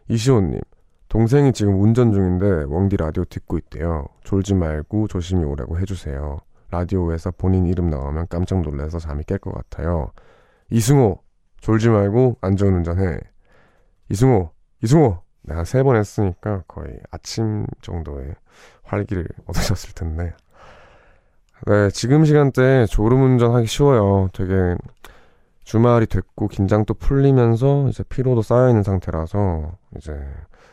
[0.08, 0.60] 이시호님
[1.08, 4.06] 동생이 지금 운전 중인데 웡디 라디오 듣고 있대요.
[4.24, 6.40] 졸지 말고 조심히 오라고 해주세요.
[6.72, 10.12] 라디오에서 본인 이름 나오면 깜짝 놀라서 잠이 깰 것 같아요.
[10.70, 11.20] 이승호
[11.62, 13.20] 졸지 말고 안전운전해.
[14.10, 14.52] 이승호
[14.84, 18.36] 이승호 내가 세 번 했으니까 거의 아침 정도의
[18.84, 20.34] 활기를 얻으셨을 텐데
[21.66, 24.30] 네, 지금 시간대 졸음 운전 하기 쉬워요.
[24.34, 24.76] 되게
[25.70, 30.20] 주말이 됐고 긴장도 풀리면서 이제 피로도 쌓여 있는 상태라서 이제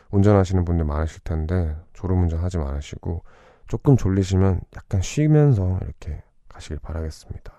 [0.09, 3.21] 운전하시는 분들 많으실 텐데 졸음운전 하지 마시고
[3.67, 7.53] 조금 졸리시면 약간 쉬면서 이렇게 가시길 바라겠습니다.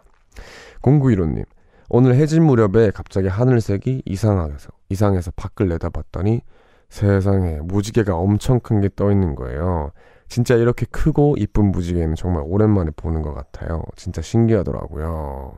[0.83, 1.45] 0915님,
[1.89, 6.41] 오늘 해질 무렵에 갑자기 하늘색이 이상하게서, 이상해서 밖을 내다봤더니
[6.89, 9.93] 세상에 무지개가 엄청 큰 게 떠 있는 거예요.
[10.27, 13.85] 진짜 이렇게 크고 이쁜 무지개는 정말 오랜만에 보는 것 같아요.
[13.95, 15.57] 진짜 신기하더라고요.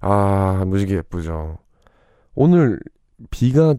[0.00, 1.58] 아, 무지개 예쁘죠.
[2.34, 2.80] 오늘
[3.30, 3.74] 비가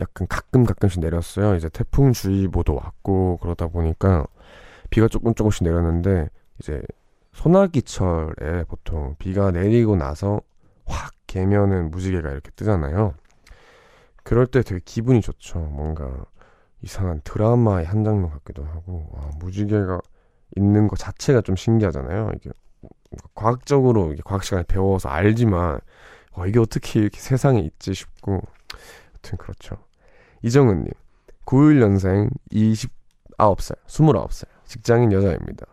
[0.00, 1.56] 약간 가끔 가끔씩 내렸어요.
[1.56, 4.26] 이제 태풍주의보도 왔고 그러다 보니까
[4.90, 6.28] 비가 조금 조금씩 내렸는데
[6.60, 6.82] 이제
[7.32, 10.40] 소나기철에 보통 비가 내리고 나서
[10.86, 13.14] 확 개면은 무지개가 이렇게 뜨잖아요.
[14.22, 15.58] 그럴 때 되게 기분이 좋죠.
[15.58, 16.24] 뭔가
[16.82, 20.00] 이상한 드라마의 한 장면 같기도 하고 와, 무지개가
[20.56, 22.30] 있는 것 자체가 좀 신기하잖아요.
[22.36, 22.50] 이게
[23.34, 25.80] 과학적으로 과학 시간에 배워서 알지만
[26.32, 28.40] 와, 이게 어떻게 이렇게 세상에 있지 싶고
[29.14, 29.76] 여튼 그렇죠.
[30.42, 30.92] 이정은님
[31.46, 35.66] 91년생 29살 29살 직장인 여자입니다.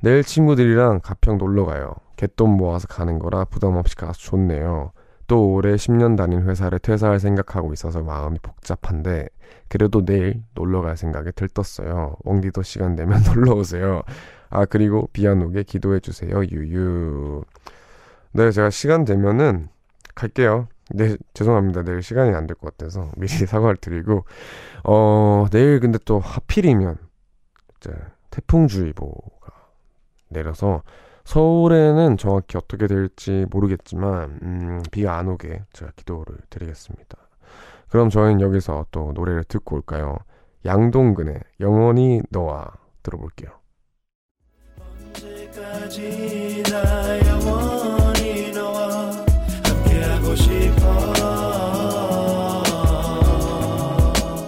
[0.00, 1.94] 내일 친구들이랑 가평 놀러 가요.
[2.16, 4.92] 갯돈 모아서 가는 거라 부담 없이 가서 좋네요.
[5.26, 9.28] 또 올해 10년 다닌 회사를 퇴사할 생각하고 있어서 마음이 복잡한데
[9.68, 12.16] 그래도 내일 놀러 갈 생각에 들떴어요.
[12.24, 14.02] 웡디도 시간 되면 놀러 오세요.
[14.54, 16.42] 아 그리고 비안 오게 기도해 주세요.
[16.44, 17.44] 유유.
[18.32, 19.68] 네 제가 시간 되면은
[20.14, 20.68] 갈게요.
[20.92, 21.82] 네 죄송합니다.
[21.82, 24.24] 내일 시간이 안 될 것 같아서 미리 사과를 드리고
[24.84, 26.98] 어 내일 근데 또 하필이면
[27.78, 27.92] 이제
[28.30, 29.52] 태풍주의보가
[30.30, 30.82] 내려서
[31.24, 37.18] 서울에는 정확히 어떻게 될지 모르겠지만 음, 비가 안 오게 제가 기도를 드리겠습니다.
[37.88, 40.16] 그럼 저희는 여기서 또 노래를 듣고 올까요?
[40.66, 43.50] 양동근의 영원히 너와 들어볼게요.
[45.54, 49.24] 언제까지 나 영원히 너와
[49.64, 51.12] 함께하고 싶어.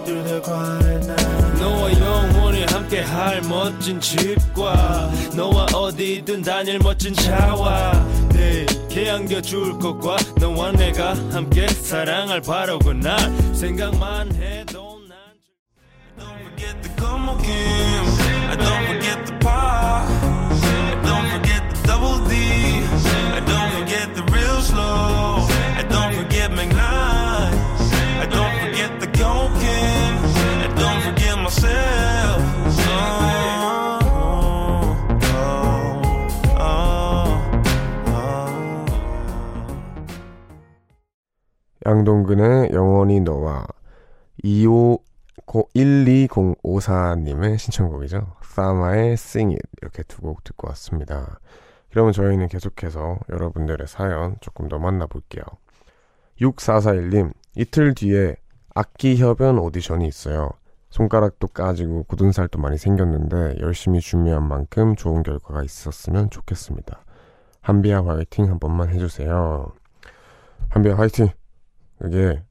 [0.05, 7.93] Through the quiet night 너와 영원히 함께할 멋진 집과 너와 어디든 다닐 멋진 차와
[8.33, 13.17] 내게 안겨줄 것과 너와 내가 함께 사랑할 바로 그날
[13.55, 15.17] 생각만 해도 난
[16.19, 18.05] Don't forget the como Kim
[18.57, 20.26] Don't forget the pop
[41.87, 43.65] 양동근의 영원히 너와
[44.43, 44.99] 25
[45.47, 48.35] 12054님의 신청곡이죠.
[48.43, 51.39] 사마의 Sing It 이렇게 두 곡 듣고 왔습니다.
[51.89, 55.43] 그러면 저희는 계속해서 여러분들의 사연 조금 더 만나볼게요.
[56.41, 58.35] 6441님 이틀 뒤에
[58.75, 60.49] 악기 협연 오디션이 있어요.
[60.89, 67.05] 손가락도 까지고 굳은 살도 많이 생겼는데 열심히 준비한 만큼 좋은 결과가 있었으면 좋겠습니다.
[67.61, 69.71] 한비야 화이팅 한 번만 해주세요.
[70.69, 71.29] 한비야 화이팅!
[72.05, 72.43] 이게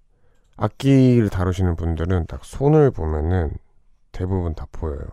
[0.56, 3.56] 악기를 다루시는 분들은 딱 손을 보면은
[4.12, 5.04] 대부분 다 보여요.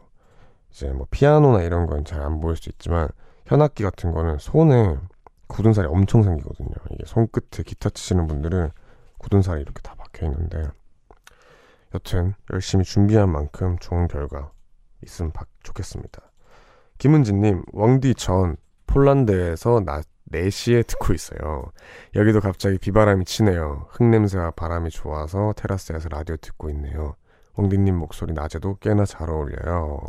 [0.71, 3.07] 이제 뭐 피아노나 이런 건 잘 안 보일 수 있지만
[3.45, 4.97] 현악기 같은 거는 손에
[5.47, 6.71] 굳은 살이 엄청 생기거든요.
[6.91, 8.69] 이게 손끝에 기타 치시는 분들은
[9.19, 10.63] 굳은 살이 이렇게 다 박혀 있는데
[11.93, 14.51] 여튼 열심히 준비한 만큼 좋은 결과
[15.03, 16.21] 있으면 박- 좋겠습니다.
[16.97, 18.55] 김은진님, 왕디 전
[18.87, 21.71] 폴란드에서 낮 4시에 듣고 있어요.
[22.15, 23.87] 여기도 갑자기 비바람이 치네요.
[23.91, 27.15] 흙냄새와 바람이 좋아서 테라스에서 라디오 듣고 있네요.
[27.55, 29.99] 옹디님 목소리 낮에도 꽤나 잘 어울려요.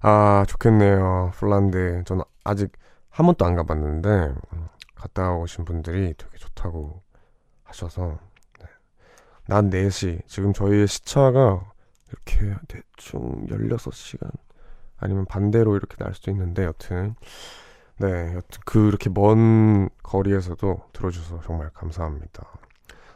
[0.00, 1.32] 아, 좋겠네요.
[1.34, 2.02] 폴란드.
[2.04, 2.72] 저는 아직
[3.08, 4.34] 한 번도 안 가봤는데,
[4.94, 7.02] 갔다 오신 분들이 되게 좋다고
[7.62, 8.18] 하셔서,
[8.60, 8.66] 네.
[9.46, 10.20] 낮 4시.
[10.26, 11.72] 지금 저희의 시차가
[12.08, 14.30] 이렇게 대충 16시간,
[14.98, 17.14] 아니면 반대로 이렇게 날 수도 있는데, 여튼.
[17.98, 22.46] 네, 여튼 그렇게 먼 거리에서도 들어주셔서 정말 감사합니다.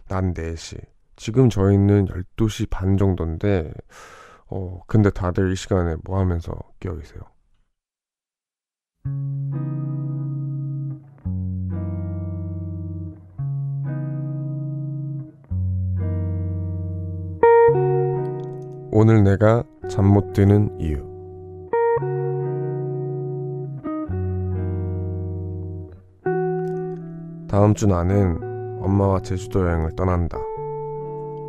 [0.08, 0.80] 낮 4시.
[1.16, 3.72] 지금 저희는 12시 반 정도인데,
[4.48, 7.22] 어, 근데 다들 이 시간에 뭐 하면서 끼어 계세요?
[18.90, 21.07] 오늘 내가 잠 못 드는 이유.
[27.48, 28.38] 다음 주 나는
[28.82, 30.38] 엄마와 제주도 여행을 떠난다.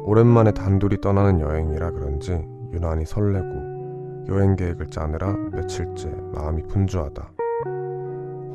[0.05, 7.31] 오랜만에 단둘이 떠나는 여행이라 그런지 유난히 설레고 여행 계획을 짜느라 며칠째 마음이 분주하다.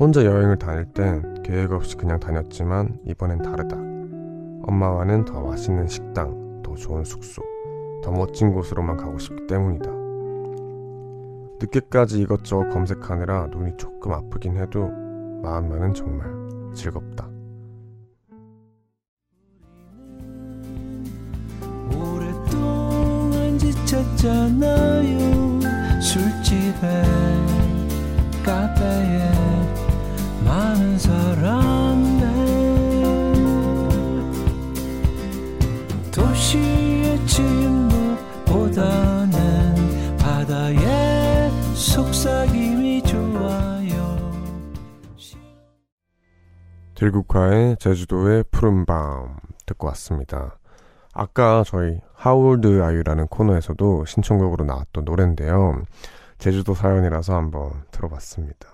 [0.00, 3.76] 혼자 여행을 다닐 땐 계획 없이 그냥 다녔지만 이번엔 다르다.
[4.62, 7.42] 엄마와는 더 맛있는 식당, 더 좋은 숙소,
[8.02, 9.90] 더 멋진 곳으로만 가고 싶기 때문이다.
[11.60, 14.88] 늦게까지 이것저것 검색하느라 눈이 조금 아프긴 해도
[15.42, 16.32] 마음만은 정말
[16.72, 17.33] 즐겁다.
[24.04, 25.60] 지쳤잖아요.
[26.00, 27.04] 술집에
[28.44, 29.30] 카페에
[30.44, 32.24] 많은 사람들.
[36.12, 38.76] 도시의 침묵보다는
[40.18, 44.18] 바다의 속삭임이 좋아요.
[46.94, 49.36] 들국화의 제주도의 푸른밤
[49.66, 50.58] 듣고 왔습니다.
[51.12, 55.82] 아까 저희 하울드 아유라는 코너에서도 신청곡으로 나왔던 노래인데요.
[56.38, 58.66] 제주도 사연이라서 한번 들어봤습니다.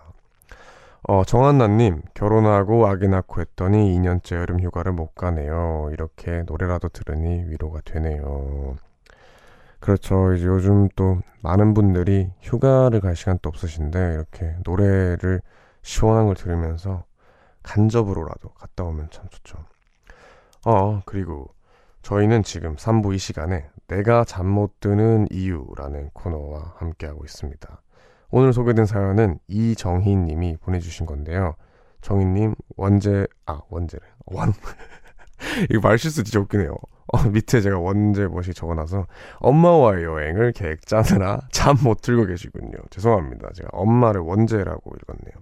[1.08, 5.90] 어, 정한나님, 결혼하고 아기 낳고 했더니 2년째 여름 휴가를 못 가네요.
[5.92, 8.76] 이렇게 노래라도 들으니 위로가 되네요.
[9.80, 10.32] 그렇죠.
[10.34, 15.42] 이제 요즘 또 많은 분들이 휴가를 갈 시간도 없으신데 이렇게 노래를
[15.82, 17.02] 시원한 걸 들으면서
[17.64, 19.58] 간접으로라도 갔다 오면 참 좋죠.
[20.64, 21.48] 어, 그리고
[22.02, 27.82] 저희는 지금 3부 이 시간에 내가 잠 못 드는 이유라는 코너와 함께하고 있습니다.
[28.30, 31.56] 오늘 소개된 사연은 이정희 님이 보내주신 건데요.
[32.00, 34.02] 정희님, 원제, 아, 원제래.
[34.26, 34.52] 원.
[35.70, 36.74] 이거 말실수 진짜 웃기네요.
[37.12, 39.06] 어, 밑에 제가 원제 뭐시 적어놔서
[39.38, 42.78] 엄마와의 여행을 계획 짜느라 잠 못 들고 계시군요.
[42.90, 43.50] 죄송합니다.
[43.54, 45.34] 제가 엄마를 원제라고 읽었네요.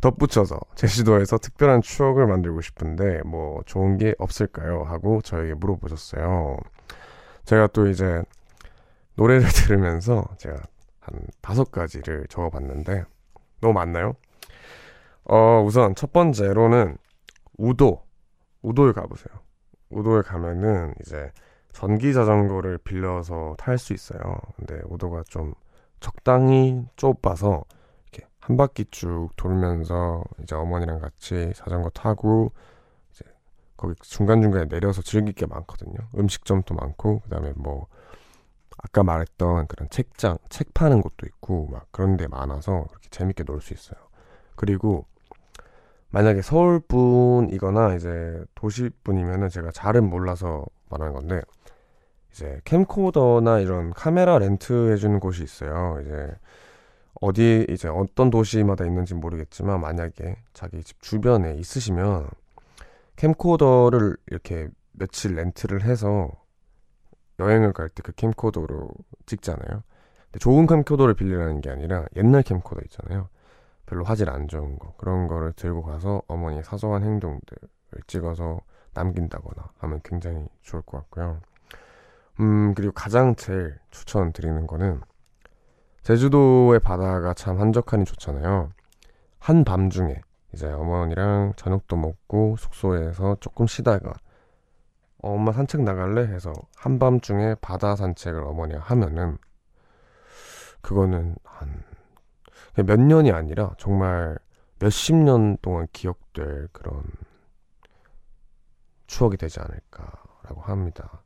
[0.00, 4.82] 덧붙여서 제주도에서 특별한 추억을 만들고 싶은데 뭐 좋은 게 없을까요?
[4.84, 6.56] 하고 저에게 물어보셨어요.
[7.44, 8.22] 제가 또 이제
[9.14, 10.56] 노래를 들으면서 제가
[11.00, 13.04] 한 다섯 가지를 적어봤는데
[13.60, 14.14] 너무 많나요?
[15.24, 16.96] 어 우선 첫 번째로는
[17.58, 18.02] 우도
[18.62, 19.38] 우도에 가보세요.
[19.90, 21.30] 우도에 가면은 이제
[21.72, 24.38] 전기 자전거를 빌려서 탈 수 있어요.
[24.56, 25.54] 근데 우도가 좀
[26.00, 27.64] 적당히 좁아서
[28.12, 32.52] 이렇게 한 바퀴 쭉 돌면서 이제 어머니랑 같이 자전거 타고
[33.12, 33.24] 이제
[33.76, 35.96] 거기 중간중간에 내려서 즐길 게 많거든요.
[36.16, 37.86] 음식점도 많고 그다음에 뭐
[38.78, 43.60] 아까 말했던 그런 책장, 책 파는 곳도 있고 막 그런 데 많아서 그렇게 재밌게 놀
[43.60, 43.98] 수 있어요.
[44.54, 45.06] 그리고
[46.10, 51.42] 만약에 서울 분이거나 이제 도시 분이면은 제가 잘은 몰라서 말하는 건데
[52.32, 55.98] 이제 캠코더나 이런 카메라 렌트 해주는 곳이 있어요.
[56.02, 56.30] 이제
[57.20, 62.28] 어디 이제 어떤 도시마다 있는지 모르겠지만 만약에 자기 집 주변에 있으시면
[63.16, 66.30] 캠코더를 이렇게 며칠 렌트를 해서
[67.40, 68.90] 여행을 갈 때 그 캠코더로
[69.26, 69.82] 찍잖아요.
[70.26, 73.28] 근데 좋은 캠코더를 빌리라는 게 아니라 옛날 캠코더 있잖아요.
[73.86, 78.60] 별로 화질 안 좋은 거 그런 거를 들고 가서 어머니의 사소한 행동들을 찍어서
[78.94, 81.40] 남긴다거나 하면 굉장히 좋을 것 같고요.
[82.40, 85.00] 음 그리고 가장 제일 추천드리는 거는
[86.02, 88.70] 제주도의 바다가 참 한적하니 좋잖아요.
[89.38, 90.20] 한밤중에
[90.52, 94.12] 이제 어머니랑 저녁도 먹고 숙소에서 조금 쉬다가
[95.22, 96.22] 어, 엄마 산책 나갈래?
[96.22, 99.38] 해서 한밤중에 바다 산책을 어머니가 하면은
[100.80, 101.82] 그거는 한
[102.84, 104.38] 몇 년이 아니라 정말
[104.78, 107.02] 몇십 년 동안 기억될 그런
[109.06, 111.22] 추억이 되지 않을까라고 합니다.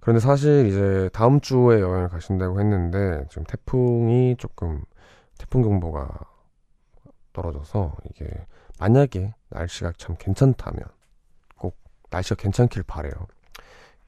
[0.00, 4.82] 그런데 사실 이제 다음 주에 여행을 가신다고 했는데 지금 태풍이 조금
[5.38, 6.18] 태풍 경보가
[7.32, 8.28] 떨어져서 이게
[8.80, 10.82] 만약에 날씨가 참 괜찮다면
[11.56, 11.78] 꼭
[12.10, 13.12] 날씨가 괜찮길 바래요.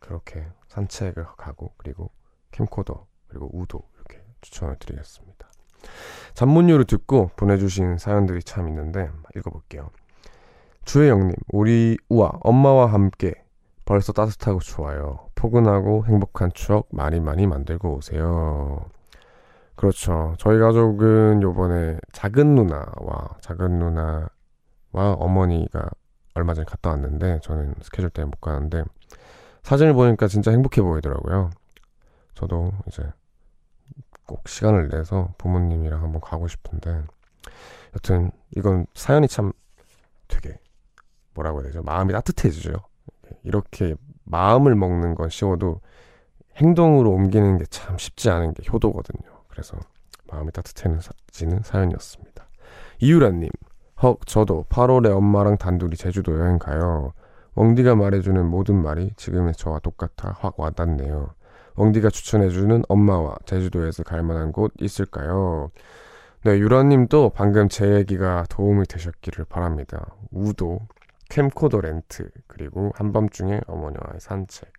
[0.00, 2.10] 그렇게 산책을 가고 그리고
[2.50, 5.48] 캠코더 그리고 우도 이렇게 추천을 드리겠습니다.
[6.34, 9.90] 잔문유를 듣고 보내주신 사연들이 참 있는데 읽어볼게요.
[10.84, 13.34] 주혜영님, 우리 우와 엄마와 함께
[13.84, 15.28] 벌써 따뜻하고 좋아요.
[15.34, 18.84] 포근하고 행복한 추억 많이 많이 만들고 오세요.
[19.76, 20.34] 그렇죠.
[20.38, 24.28] 저희 가족은 요번에 작은 누나와 작은 누나와
[24.92, 25.90] 어머니가
[26.34, 28.84] 얼마 전에 갔다 왔는데 저는 스케줄 때문에 못 가는데
[29.62, 31.50] 사진을 보니까 진짜 행복해 보이더라고요.
[32.34, 33.02] 저도 이제
[34.26, 37.02] 꼭 시간을 내서 부모님이랑 한번 가고 싶은데
[37.94, 39.52] 여튼 이건 사연이 참
[40.28, 40.58] 되게
[41.34, 41.82] 뭐라고 해야 되죠?
[41.82, 42.72] 마음이 따뜻해지죠.
[43.42, 43.94] 이렇게
[44.24, 45.80] 마음을 먹는 건 쉬워도
[46.56, 49.42] 행동으로 옮기는 게 참 쉽지 않은 게 효도거든요.
[49.48, 49.76] 그래서
[50.30, 52.46] 마음이 따뜻해지는 사연이었습니다.
[53.00, 53.50] 이유라님,
[54.02, 57.12] 헉, 저도 8월에 엄마랑 단둘이 제주도 여행 가요.
[57.56, 61.34] 웡디가 말해주는 모든 말이 지금의 저와 똑같아 확 와닿네요.
[61.76, 65.70] 웡디가 추천해주는 엄마와 제주도에서 갈 만한 곳 있을까요?
[66.44, 70.14] 네, 유라님도 방금 제 얘기가 도움이 되셨기를 바랍니다.
[70.30, 70.80] 우도,
[71.30, 74.70] 캠코더 렌트, 그리고 한밤중에 어머니와의 산책.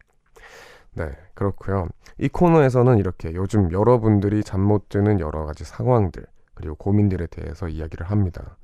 [0.94, 1.90] 네, 그렇고요.
[2.18, 8.10] 이 코너에서는 이렇게 요즘 여러분들이 잠 못 드는 여러 가지 상황들, 그리고 고민들에 대해서 이야기를
[8.10, 8.58] 합니다.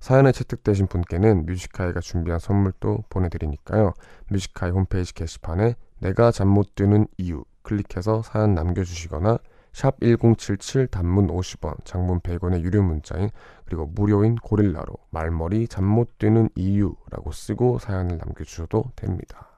[0.00, 3.94] 사연에 채택되신 분께는 뮤지카이가 준비한 선물도 보내드리니까요.
[4.28, 9.38] 뮤지카이 홈페이지 게시판에 내가 잠 못 드는 이유 클릭해서 사연 남겨주시거나
[9.74, 13.28] 샵 1077 단문 50원, 장문 100원의 유료 문자인
[13.66, 19.48] 그리고 무료인 고릴라로 말머리 잠 못 드는 이유라고 쓰고 사연을 남겨주셔도 됩니다.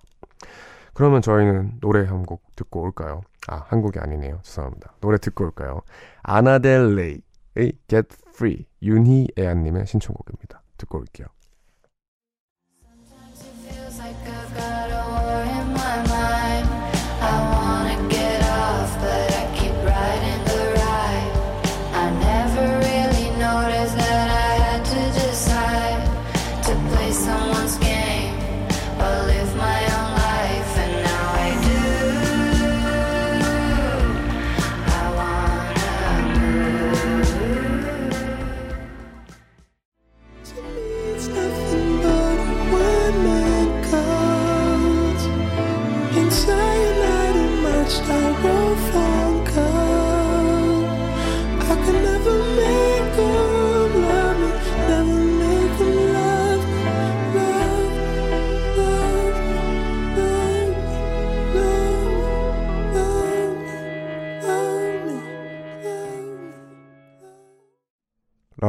[0.93, 3.23] 그러면 저희는 노래 한 곡 듣고 올까요?
[3.47, 4.41] 아, 한 곡이 아니네요.
[4.43, 4.95] 죄송합니다.
[5.01, 5.81] 노래 듣고 올까요?
[6.23, 10.63] 아나델레이의 Get Free, 윤희 애안님의 신청곡입니다.
[10.77, 11.29] 듣고 올게요.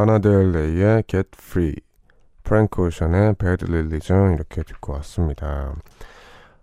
[0.06, 1.76] 라나델레이의 Get Free,
[2.43, 5.76] 프랭크 오션의 Bad Religion 이렇게 듣고 왔습니다.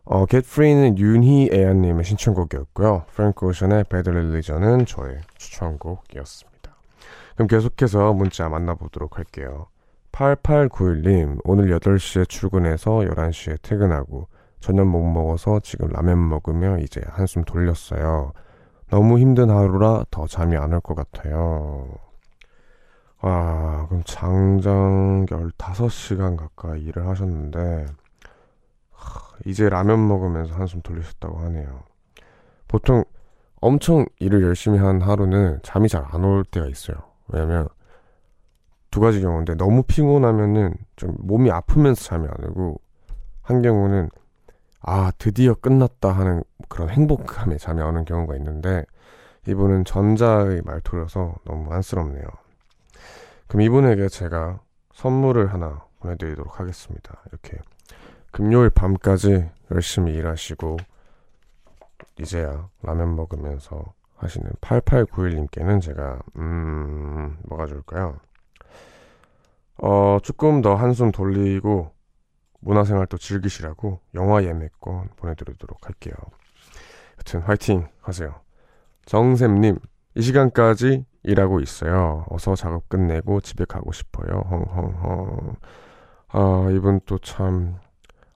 [0.04, 3.04] 어, Get Free는 윤희 애연님의 신청곡이었고요.
[3.12, 6.74] 프랭크 오션의 Bad Religion은 저의 추천곡이었습니다.
[7.34, 9.68] 그럼 계속해서 문자 만나보도록 할게요.
[10.10, 14.26] 8891님, 오늘 8시에 출근해서 11시에 퇴근하고
[14.58, 18.32] 저녁 못 먹어서 지금 라면 먹으며 이제 한숨 돌렸어요.
[18.90, 21.86] 너무 힘든 하루라 더 잠이 안 올 것 같아요.
[23.20, 27.86] 와, 그럼 장장 15시간 가까이 일을 하셨는데,
[28.92, 31.82] 하, 이제 라면 먹으면서 한숨 돌리셨다고 하네요.
[32.68, 33.04] 보통
[33.60, 36.96] 엄청 일을 열심히 한 하루는 잠이 잘 안 올 때가 있어요.
[37.28, 37.68] 왜냐면,
[38.90, 42.80] 두 가지 경우인데, 너무 피곤하면은 좀 몸이 아프면서 잠이 안 오고,
[43.42, 44.10] 한 경우는,
[44.82, 48.84] 아, 드디어 끝났다 하는 그런 행복감에 잠이 안 오는 경우가 있는데,
[49.48, 52.24] 이분은 전자의 말투라서 너무 안쓰럽네요.
[53.48, 54.60] 그럼 이분에게 제가
[54.92, 57.22] 선물을 하나 보내드리도록 하겠습니다.
[57.28, 57.58] 이렇게
[58.30, 60.76] 금요일 밤까지 열심히 일하시고
[62.20, 68.18] 이제야 라면 먹으면서 하시는 8891님께는 제가 음 뭐가 좋을까요?
[69.78, 71.92] 어 조금 더 한숨 돌리고
[72.60, 76.14] 문화생활 또 즐기시라고 영화 예매권 보내드리도록 할게요.
[77.18, 78.34] 여튼 화이팅 하세요.
[79.06, 79.78] 정샘님
[80.16, 82.24] 이 시간까지 일하고 있어요.
[82.30, 84.42] 어서 작업 끝내고 집에 가고 싶어요.
[84.50, 85.56] 헝헝헝.
[86.28, 87.76] 아, 이분 또 참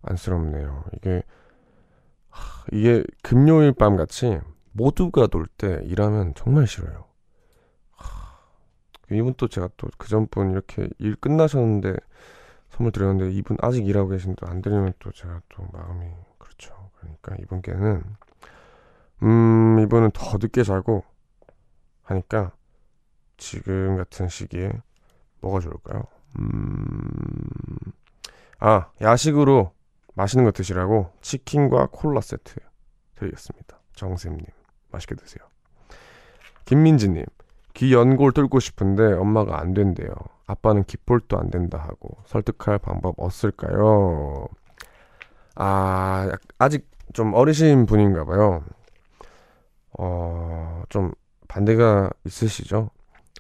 [0.03, 0.85] 안쓰럽네요.
[0.97, 1.23] 이게
[2.31, 4.41] 하, 이게 금요일 밤 같이
[4.73, 7.05] 모두가 놀 때 일하면 정말 싫어요.
[7.93, 8.39] 하,
[9.11, 11.97] 이분 또 제가 또 그 전 분 이렇게 일 끝나셨는데
[12.71, 16.07] 선물 드렸는데 이분 아직 일하고 계신데 안 드리면 또 제가 또 마음이
[16.39, 16.75] 그렇죠.
[16.99, 18.03] 그러니까 이분께는
[19.23, 21.05] 음 이분은 더 늦게 자고
[22.03, 22.53] 하니까
[23.53, 24.71] 지금 같은 시기에
[25.41, 26.05] 뭐가 좋을까요?
[26.39, 26.47] 음,
[28.61, 29.73] 아, 야식으로
[30.15, 32.55] 맛있는 거 드시라고 치킨과 콜라 세트
[33.17, 33.81] 드리겠습니다.
[33.97, 34.47] 정샘님,
[34.93, 35.45] 맛있게 드세요.
[36.67, 37.25] 김민지님,
[37.75, 40.13] 귀 연골 뚫고 싶은데 엄마가 안 된대요.
[40.47, 44.47] 아빠는 귓볼도 안 된다 하고 설득할 방법 없을까요?
[45.57, 48.63] 아, 약- 아직 좀 어리신 분인가 봐요.
[49.99, 51.13] 어, 좀
[51.49, 52.91] 반대가 있으시죠?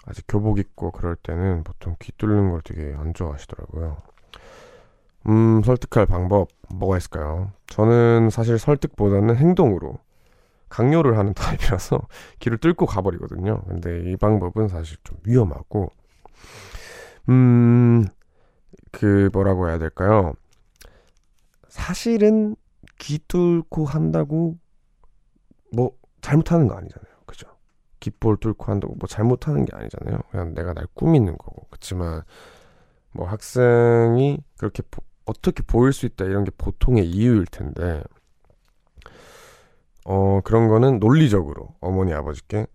[0.07, 3.96] 아직 교복 입고 그럴 때는 보통 귀 뚫는 걸 되게 안 좋아하시더라고요.
[5.28, 7.53] 음, 설득할 방법 뭐가 있을까요?
[7.66, 9.98] 저는 사실 설득보다는 행동으로
[10.68, 12.00] 강요를 하는 타입이라서
[12.40, 13.62] 귀를 뚫고 가버리거든요.
[13.68, 15.90] 근데 이 방법은 사실 좀 위험하고,
[17.28, 18.07] 음,
[18.90, 20.32] 그 뭐라고 해야 될까요?
[21.68, 22.57] 사실은
[22.98, 24.57] 귀 뚫고 한다고
[25.72, 27.11] 뭐 잘못하는 거 아니잖아요.
[28.03, 30.18] 귓볼 뚫고 한다고 뭐 잘못하는 게 아니잖아요.
[30.30, 31.66] 그냥 내가 날 꾸미는 거고.
[31.70, 32.22] 그렇지만
[33.12, 38.03] 뭐 학생이 그렇게 보- 어떻게 보일 수 있다 이런 게 보통의 이유일 텐데
[40.05, 42.66] 어 그런 거는 논리적으로 어머니 아버지께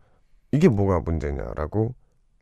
[0.53, 1.93] 이게 뭐가 문제냐라고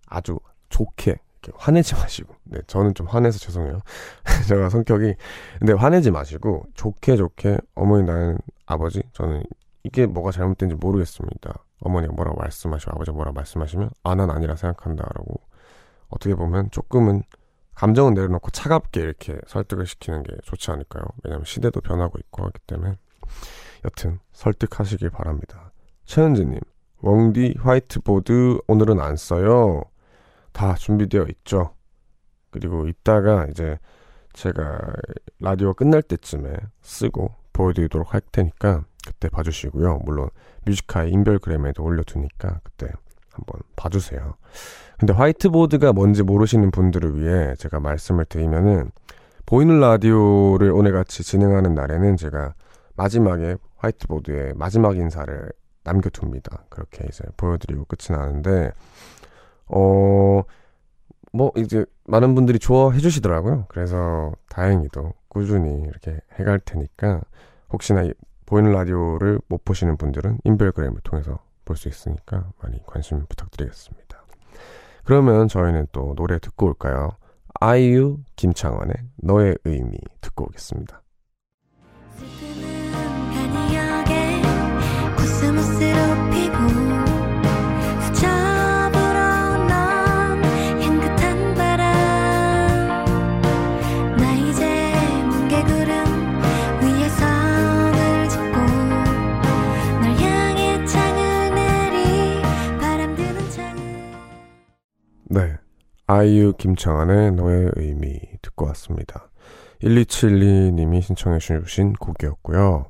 [0.06, 1.16] 아주 좋게
[1.56, 3.80] 화내지 마시고 네 저는 좀 화내서 죄송해요
[4.48, 5.16] 제가 성격이
[5.60, 9.44] 근데 화내지 마시고 좋게 좋게 어머니 나는 아버지 저는
[9.84, 15.42] 이게 뭐가 잘못된지 모르겠습니다 어머니가 뭐라고 말씀하시고 아버지가 뭐라고 말씀하시면 아 난 아니라 생각한다라고
[16.08, 17.24] 어떻게 보면 조금은
[17.76, 21.04] 감정은 내려놓고 차갑게 이렇게 설득을 시키는 게 좋지 않을까요?
[21.24, 22.98] 왜냐면 시대도 변하고 있고 하기 때문에
[23.84, 25.72] 여튼 설득하시길 바랍니다.
[26.06, 26.60] 최은지님,
[27.02, 29.82] 웡디 화이트보드 오늘은 안 써요.
[30.54, 31.76] 다 준비되어 있죠.
[32.50, 33.78] 그리고 이따가 이제
[34.32, 34.80] 제가
[35.42, 40.00] 라디오 끝날 때쯤에 쓰고 보여드리도록 할 테니까 그때 봐주시고요.
[40.06, 40.30] 물론
[40.66, 42.92] Music High의 인별그램에도 올려두니까 그때
[43.32, 44.36] 한번 봐주세요.
[45.00, 48.92] 근데 화이트보드가 뭔지 모르시는 분들을 위해 제가 말씀을 드리면은
[49.46, 52.54] 보이는 라디오를 오늘 같이 진행하는 날에는 제가
[52.96, 55.52] 마지막에 화이트보드에 마지막 인사를
[55.84, 56.64] 남겨둡니다.
[56.70, 58.72] 그렇게 이제 보여드리고 끝이 나는데
[59.68, 60.44] 어.
[61.36, 63.66] 뭐 이제 많은 분들이 좋아해 주시더라고요.
[63.68, 67.22] 그래서 다행히도 꾸준히 이렇게 해갈 테니까
[67.74, 68.14] 혹시나 이
[68.46, 74.24] 보이는 라디오를 못 보시는 분들은 인별그램을 통해서 볼 수 있으니까 많이 관심 부탁드리겠습니다.
[75.04, 77.10] 그러면 저희는 또 노래 듣고 올까요?
[77.60, 81.02] 아이유 김창완의 너의 의미 듣고 오겠습니다.
[106.08, 109.28] 아이유 김창완의 너의 의미 듣고 왔습니다.
[109.82, 112.86] 1272님이 신청해 주신 곡이었고요.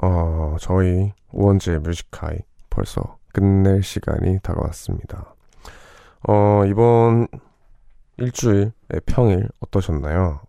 [0.00, 2.38] 어, 저희 우원재 뮤직하이
[2.70, 5.34] 벌써 끝낼 시간이 다가왔습니다.
[6.28, 7.26] 어, 이번
[8.18, 8.72] 일주일의
[9.04, 10.42] 평일 어떠셨나요?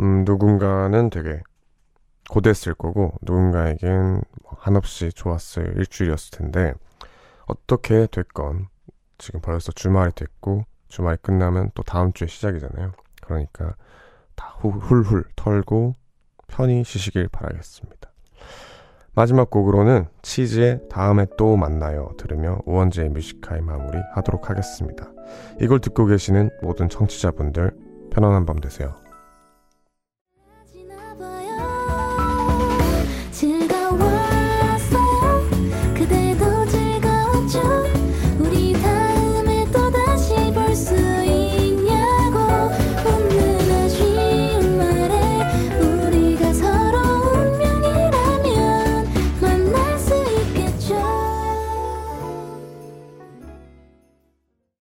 [0.00, 1.42] 음, 누군가는 되게
[2.30, 6.72] 고됐을 거고, 누군가에겐 뭐 한없이 좋았을 일주일이었을 텐데,
[7.46, 8.68] 어떻게 됐건,
[9.24, 12.92] 지금 벌써 주말이 됐고, 주말이 끝나면 또 다음 주에 시작이잖아요.
[13.22, 13.74] 그러니까,
[14.34, 15.94] 다 후- 훌훌 털고,
[16.46, 18.10] 편히 쉬시길 바라겠습니다.
[19.14, 25.10] 마지막 곡으로는 치즈의 다음에 또 만나요 들으며 우원재의 뮤지카이 마무리 하도록 하겠습니다.
[25.60, 27.70] 이걸 듣고 계시는 모든 청취자분들
[28.10, 29.03] 편안한 밤 되세요.